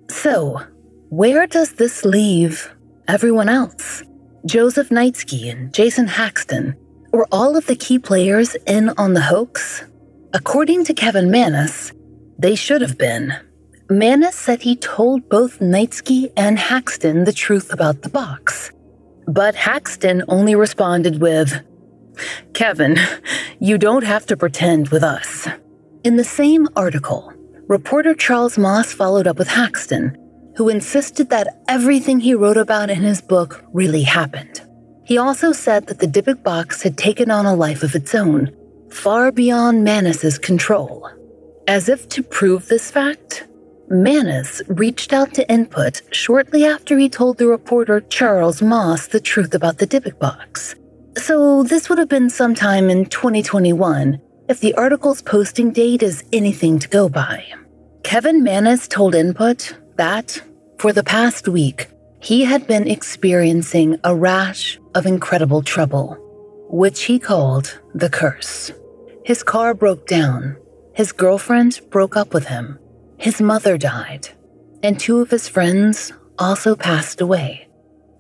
So, 0.08 0.62
where 1.10 1.48
does 1.48 1.74
this 1.74 2.06
leave 2.06 2.72
everyone 3.08 3.50
else? 3.50 4.04
Joseph 4.46 4.90
Neitzke 4.90 5.50
and 5.52 5.74
Jason 5.74 6.06
Haxton 6.06 6.76
were 7.12 7.28
all 7.32 7.58
of 7.58 7.66
the 7.68 7.76
key 7.76 8.00
players 8.00 8.56
in 8.66 8.90
on 8.98 9.14
the 9.14 9.22
hoax? 9.22 9.84
According 10.34 10.86
to 10.86 10.94
Kevin 10.94 11.32
Mannis, 11.32 11.92
they 12.38 12.56
should 12.56 12.82
have 12.82 12.98
been. 12.98 13.34
Mannis 13.90 14.36
said 14.36 14.62
he 14.62 14.76
told 14.76 15.30
both 15.30 15.60
Neitzke 15.60 16.32
and 16.36 16.60
Haxton 16.60 17.24
the 17.24 17.34
truth 17.34 17.72
about 17.72 18.02
the 18.02 18.10
box. 18.10 18.72
But 19.28 19.56
Haxton 19.56 20.24
only 20.28 20.56
responded 20.56 21.22
with, 21.22 21.62
Kevin, 22.54 22.98
you 23.60 23.78
don't 23.78 24.04
have 24.04 24.26
to 24.28 24.38
pretend 24.38 24.90
with 24.90 25.04
us. 25.04 25.48
In 26.04 26.18
the 26.18 26.24
same 26.24 26.68
article, 26.76 27.32
reporter 27.68 28.14
Charles 28.14 28.58
Moss 28.58 28.94
followed 28.94 29.28
up 29.28 29.38
with 29.38 29.48
Haxton, 29.48 30.18
who 30.58 30.70
insisted 30.70 31.30
that 31.30 31.62
everything 31.68 32.20
he 32.20 32.34
wrote 32.34 32.58
about 32.58 32.90
in 32.90 33.02
his 33.02 33.22
book 33.22 33.64
really 33.74 34.04
happened. 34.04 34.62
He 35.08 35.18
also 35.18 35.54
said 35.54 35.88
that 35.88 36.00
the 36.00 36.06
Dybbuk 36.06 36.44
box 36.44 36.82
had 36.82 36.98
taken 36.98 37.32
on 37.32 37.46
a 37.46 37.56
life 37.56 37.82
of 37.82 37.96
its 37.96 38.14
own, 38.14 38.52
far 38.90 39.32
beyond 39.32 39.86
Mannis's 39.86 40.38
control. 40.38 41.10
As 41.66 41.88
if 41.88 42.10
to 42.10 42.22
prove 42.22 42.68
this 42.68 42.92
fact, 42.92 43.48
Mannis 43.88 44.62
reached 44.68 45.14
out 45.14 45.34
to 45.36 45.50
Input 45.50 46.02
shortly 46.12 46.66
after 46.66 46.98
he 46.98 47.08
told 47.08 47.38
the 47.38 47.48
reporter 47.48 48.02
Charles 48.02 48.62
Moss 48.62 49.08
the 49.08 49.22
truth 49.22 49.56
about 49.56 49.78
the 49.78 49.88
Dybbuk 49.88 50.20
box. 50.20 50.76
So 51.16 51.64
this 51.64 51.88
would 51.88 52.00
have 52.00 52.10
been 52.10 52.30
sometime 52.30 52.90
in 52.90 53.06
2021 53.06 54.20
if 54.50 54.60
the 54.60 54.74
article's 54.74 55.22
posting 55.22 55.72
date 55.72 56.04
is 56.04 56.26
anything 56.34 56.80
to 56.80 56.90
go 56.90 57.08
by. 57.08 57.46
Kevin 58.04 58.44
Mannis 58.44 58.90
told 58.90 59.16
Input 59.16 59.74
that, 59.96 60.42
for 60.80 60.92
the 60.92 61.04
past 61.04 61.48
week, 61.48 61.88
he 62.20 62.44
had 62.44 62.68
been 62.68 62.88
experiencing 62.88 64.00
a 64.04 64.16
rash 64.16 64.80
of 64.96 65.06
incredible 65.06 65.62
trouble, 65.62 66.18
which 66.70 67.04
he 67.04 67.20
called 67.20 67.80
the 67.94 68.10
curse. 68.10 68.72
His 69.24 69.44
car 69.44 69.74
broke 69.74 70.08
down, 70.08 70.58
his 70.94 71.12
girlfriend 71.12 71.82
broke 71.90 72.16
up 72.16 72.34
with 72.34 72.48
him, 72.48 72.80
his 73.18 73.42
mother 73.42 73.78
died, 73.78 74.30
and 74.82 75.00
two 75.00 75.20
of 75.20 75.30
his 75.30 75.48
friends 75.48 76.14
also 76.40 76.76
passed 76.76 77.22
away, 77.22 77.68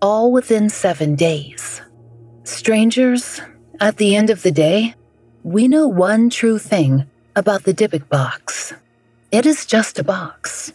all 0.02 0.32
within 0.32 0.70
seven 0.70 1.16
days. 1.16 1.82
Strangers, 2.44 3.42
at 3.80 3.98
the 3.98 4.16
end 4.16 4.30
of 4.30 4.44
the 4.44 4.52
day, 4.52 4.96
we 5.44 5.68
know 5.68 5.88
one 5.88 6.30
true 6.30 6.58
thing 6.60 7.06
about 7.36 7.64
the 7.64 7.74
Dybbuk 7.74 8.10
box 8.10 8.74
it 9.30 9.46
is 9.46 9.66
just 9.66 10.00
a 10.00 10.06
box. 10.06 10.72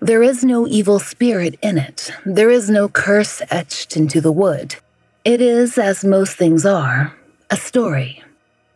There 0.00 0.22
is 0.22 0.44
no 0.44 0.64
evil 0.68 1.00
spirit 1.00 1.58
in 1.60 1.76
it, 1.76 2.12
there 2.24 2.50
is 2.50 2.70
no 2.70 2.88
curse 2.88 3.42
etched 3.50 3.96
into 3.96 4.20
the 4.20 4.30
wood. 4.30 4.76
It 5.24 5.40
is, 5.40 5.76
as 5.76 6.04
most 6.04 6.36
things 6.36 6.64
are, 6.64 7.16
a 7.50 7.56
story. 7.56 8.22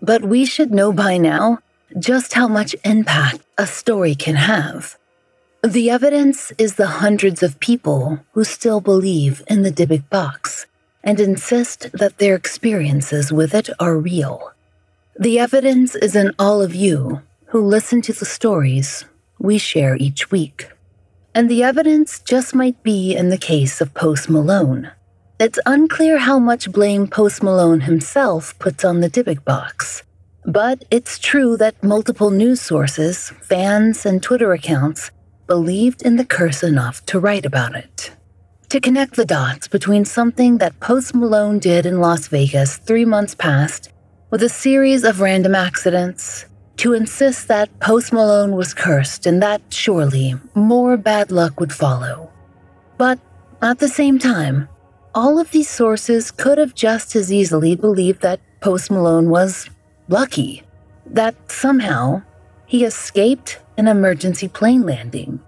But 0.00 0.22
we 0.22 0.44
should 0.44 0.72
know 0.72 0.92
by 0.92 1.18
now 1.18 1.60
just 1.96 2.32
how 2.32 2.48
much 2.48 2.74
impact 2.84 3.40
a 3.56 3.68
story 3.68 4.16
can 4.16 4.34
have. 4.34 4.98
The 5.62 5.90
evidence 5.90 6.50
is 6.58 6.74
the 6.74 6.88
hundreds 6.88 7.40
of 7.40 7.60
people 7.60 8.18
who 8.32 8.42
still 8.42 8.80
believe 8.80 9.44
in 9.46 9.62
the 9.62 9.70
Dybbuk 9.70 10.10
box 10.10 10.66
and 11.04 11.20
insist 11.20 11.92
that 11.92 12.18
their 12.18 12.34
experiences 12.34 13.32
with 13.32 13.54
it 13.54 13.70
are 13.78 13.96
real. 13.96 14.50
The 15.16 15.38
evidence 15.38 15.94
is 15.94 16.16
in 16.16 16.32
all 16.36 16.60
of 16.60 16.74
you 16.74 17.22
who 17.46 17.60
listen 17.60 18.02
to 18.02 18.12
the 18.12 18.24
stories 18.24 19.04
we 19.38 19.56
share 19.56 19.94
each 19.96 20.32
week. 20.32 20.68
And 21.34 21.50
the 21.50 21.62
evidence 21.62 22.18
just 22.20 22.54
might 22.54 22.82
be 22.82 23.16
in 23.16 23.30
the 23.30 23.38
case 23.38 23.80
of 23.80 23.94
Post 23.94 24.28
Malone. 24.28 24.90
It's 25.40 25.58
unclear 25.66 26.18
how 26.18 26.38
much 26.38 26.70
blame 26.70 27.06
Post 27.06 27.42
Malone 27.42 27.80
himself 27.80 28.58
puts 28.58 28.84
on 28.84 29.00
the 29.00 29.10
Dybbuk 29.10 29.44
box. 29.44 30.02
But 30.44 30.84
it's 30.90 31.18
true 31.18 31.56
that 31.56 31.82
multiple 31.82 32.30
news 32.30 32.60
sources, 32.60 33.30
fans, 33.40 34.04
and 34.04 34.22
Twitter 34.22 34.52
accounts 34.52 35.10
believed 35.46 36.02
in 36.02 36.16
the 36.16 36.24
curse 36.24 36.62
enough 36.62 37.04
to 37.06 37.18
write 37.18 37.46
about 37.46 37.74
it 37.74 38.12
to 38.72 38.80
connect 38.80 39.16
the 39.16 39.26
dots 39.26 39.68
between 39.68 40.02
something 40.02 40.56
that 40.56 40.80
Post 40.80 41.14
Malone 41.14 41.58
did 41.58 41.84
in 41.84 42.00
Las 42.00 42.28
Vegas 42.28 42.78
three 42.78 43.04
months 43.04 43.34
past 43.34 43.92
with 44.30 44.42
a 44.42 44.48
series 44.48 45.04
of 45.04 45.20
random 45.20 45.54
accidents, 45.54 46.46
to 46.78 46.92
insist 46.94 47.48
that 47.48 47.78
Post 47.80 48.12
Malone 48.12 48.56
was 48.56 48.74
cursed 48.74 49.26
and 49.26 49.42
that 49.42 49.62
surely 49.70 50.34
more 50.54 50.96
bad 50.96 51.30
luck 51.30 51.60
would 51.60 51.72
follow. 51.72 52.30
But 52.98 53.18
at 53.60 53.78
the 53.78 53.88
same 53.88 54.18
time, 54.18 54.68
all 55.14 55.38
of 55.38 55.50
these 55.50 55.68
sources 55.68 56.30
could 56.30 56.58
have 56.58 56.74
just 56.74 57.14
as 57.14 57.32
easily 57.32 57.76
believed 57.76 58.22
that 58.22 58.40
Post 58.60 58.90
Malone 58.90 59.28
was 59.28 59.68
lucky, 60.08 60.62
that 61.06 61.34
somehow 61.50 62.22
he 62.66 62.84
escaped 62.84 63.58
an 63.76 63.88
emergency 63.88 64.48
plane 64.48 64.82
landing, 64.82 65.40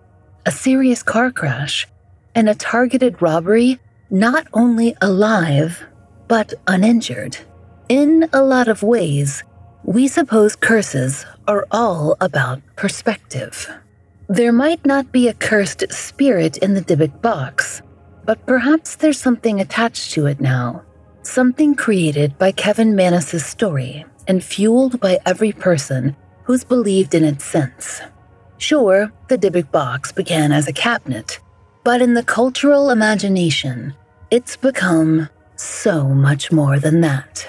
a 0.46 0.50
serious 0.50 1.02
car 1.02 1.30
crash, 1.30 1.86
and 2.34 2.48
a 2.48 2.54
targeted 2.54 3.22
robbery 3.22 3.78
not 4.10 4.46
only 4.52 4.94
alive, 5.00 5.84
but 6.28 6.54
uninjured. 6.66 7.38
In 7.88 8.28
a 8.32 8.42
lot 8.42 8.68
of 8.68 8.82
ways, 8.82 9.42
we 9.84 10.08
suppose 10.08 10.56
curses 10.56 11.26
are 11.46 11.66
all 11.70 12.16
about 12.22 12.62
perspective. 12.74 13.70
There 14.28 14.52
might 14.52 14.84
not 14.86 15.12
be 15.12 15.28
a 15.28 15.34
cursed 15.34 15.92
spirit 15.92 16.56
in 16.58 16.72
the 16.72 16.80
Dybbuk 16.80 17.20
box, 17.20 17.82
but 18.24 18.46
perhaps 18.46 18.96
there's 18.96 19.20
something 19.20 19.60
attached 19.60 20.12
to 20.12 20.24
it 20.24 20.40
now. 20.40 20.82
Something 21.20 21.74
created 21.74 22.38
by 22.38 22.52
Kevin 22.52 22.96
Mannis's 22.96 23.44
story 23.44 24.06
and 24.26 24.42
fueled 24.42 25.00
by 25.00 25.18
every 25.26 25.52
person 25.52 26.16
who's 26.44 26.64
believed 26.64 27.14
in 27.14 27.22
it 27.22 27.42
since. 27.42 28.00
Sure, 28.56 29.12
the 29.28 29.36
Dybbuk 29.36 29.70
box 29.70 30.12
began 30.12 30.50
as 30.50 30.66
a 30.66 30.72
cabinet, 30.72 31.40
but 31.82 32.00
in 32.00 32.14
the 32.14 32.24
cultural 32.24 32.88
imagination, 32.88 33.92
it's 34.30 34.56
become 34.56 35.28
so 35.56 36.08
much 36.08 36.50
more 36.50 36.78
than 36.78 37.02
that. 37.02 37.46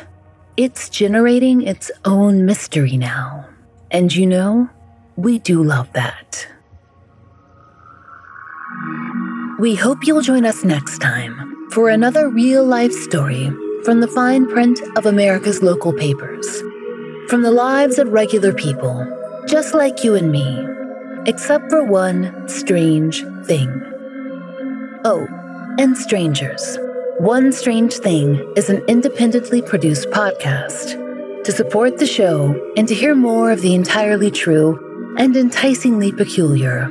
It's 0.57 0.87
generating 0.87 1.63
its 1.63 1.91
own 2.05 2.45
mystery 2.45 2.95
now. 2.95 3.45
And 3.91 4.15
you 4.15 4.25
know, 4.25 4.69
we 5.17 5.37
do 5.37 5.61
love 5.61 5.91
that. 5.91 6.47
We 9.59 9.75
hope 9.75 10.07
you'll 10.07 10.21
join 10.21 10.45
us 10.45 10.63
next 10.63 10.99
time 10.99 11.69
for 11.71 11.89
another 11.89 12.29
real 12.29 12.63
life 12.63 12.93
story 12.93 13.51
from 13.83 13.99
the 13.99 14.07
fine 14.07 14.47
print 14.47 14.79
of 14.95 15.05
America's 15.05 15.61
local 15.61 15.91
papers. 15.91 16.61
From 17.27 17.41
the 17.41 17.51
lives 17.51 17.99
of 17.99 18.13
regular 18.13 18.53
people, 18.53 19.05
just 19.47 19.73
like 19.73 20.05
you 20.05 20.15
and 20.15 20.31
me, 20.31 20.65
except 21.25 21.69
for 21.69 21.83
one 21.83 22.47
strange 22.47 23.25
thing. 23.45 23.69
Oh, 25.03 25.27
and 25.77 25.97
strangers. 25.97 26.77
One 27.19 27.53
Strange 27.53 27.93
Thing 27.93 28.45
is 28.57 28.69
an 28.69 28.83
independently 28.89 29.61
produced 29.61 30.09
podcast. 30.09 31.43
To 31.45 31.51
support 31.53 31.97
the 31.97 32.05
show 32.05 32.53
and 32.75 32.89
to 32.89 32.93
hear 32.93 33.15
more 33.15 33.51
of 33.51 33.61
the 33.61 33.73
entirely 33.73 34.29
true 34.29 35.15
and 35.17 35.33
enticingly 35.37 36.11
peculiar, 36.11 36.89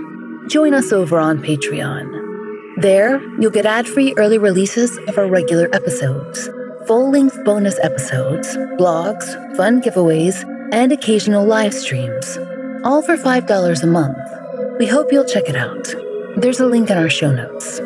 join 0.48 0.72
us 0.72 0.92
over 0.92 1.18
on 1.18 1.42
Patreon. 1.42 2.80
There, 2.80 3.20
you'll 3.38 3.50
get 3.50 3.66
ad 3.66 3.86
free 3.86 4.14
early 4.16 4.38
releases 4.38 4.96
of 5.08 5.18
our 5.18 5.26
regular 5.26 5.68
episodes, 5.74 6.48
full 6.86 7.10
length 7.10 7.44
bonus 7.44 7.78
episodes, 7.80 8.56
blogs, 8.78 9.56
fun 9.58 9.82
giveaways, 9.82 10.42
and 10.72 10.90
occasional 10.90 11.44
live 11.44 11.74
streams, 11.74 12.38
all 12.82 13.02
for 13.02 13.18
$5 13.18 13.82
a 13.82 13.86
month. 13.86 14.78
We 14.78 14.86
hope 14.86 15.12
you'll 15.12 15.26
check 15.26 15.50
it 15.50 15.56
out. 15.56 15.94
There's 16.38 16.60
a 16.60 16.66
link 16.66 16.88
in 16.88 16.96
our 16.96 17.10
show 17.10 17.30
notes. 17.30 17.78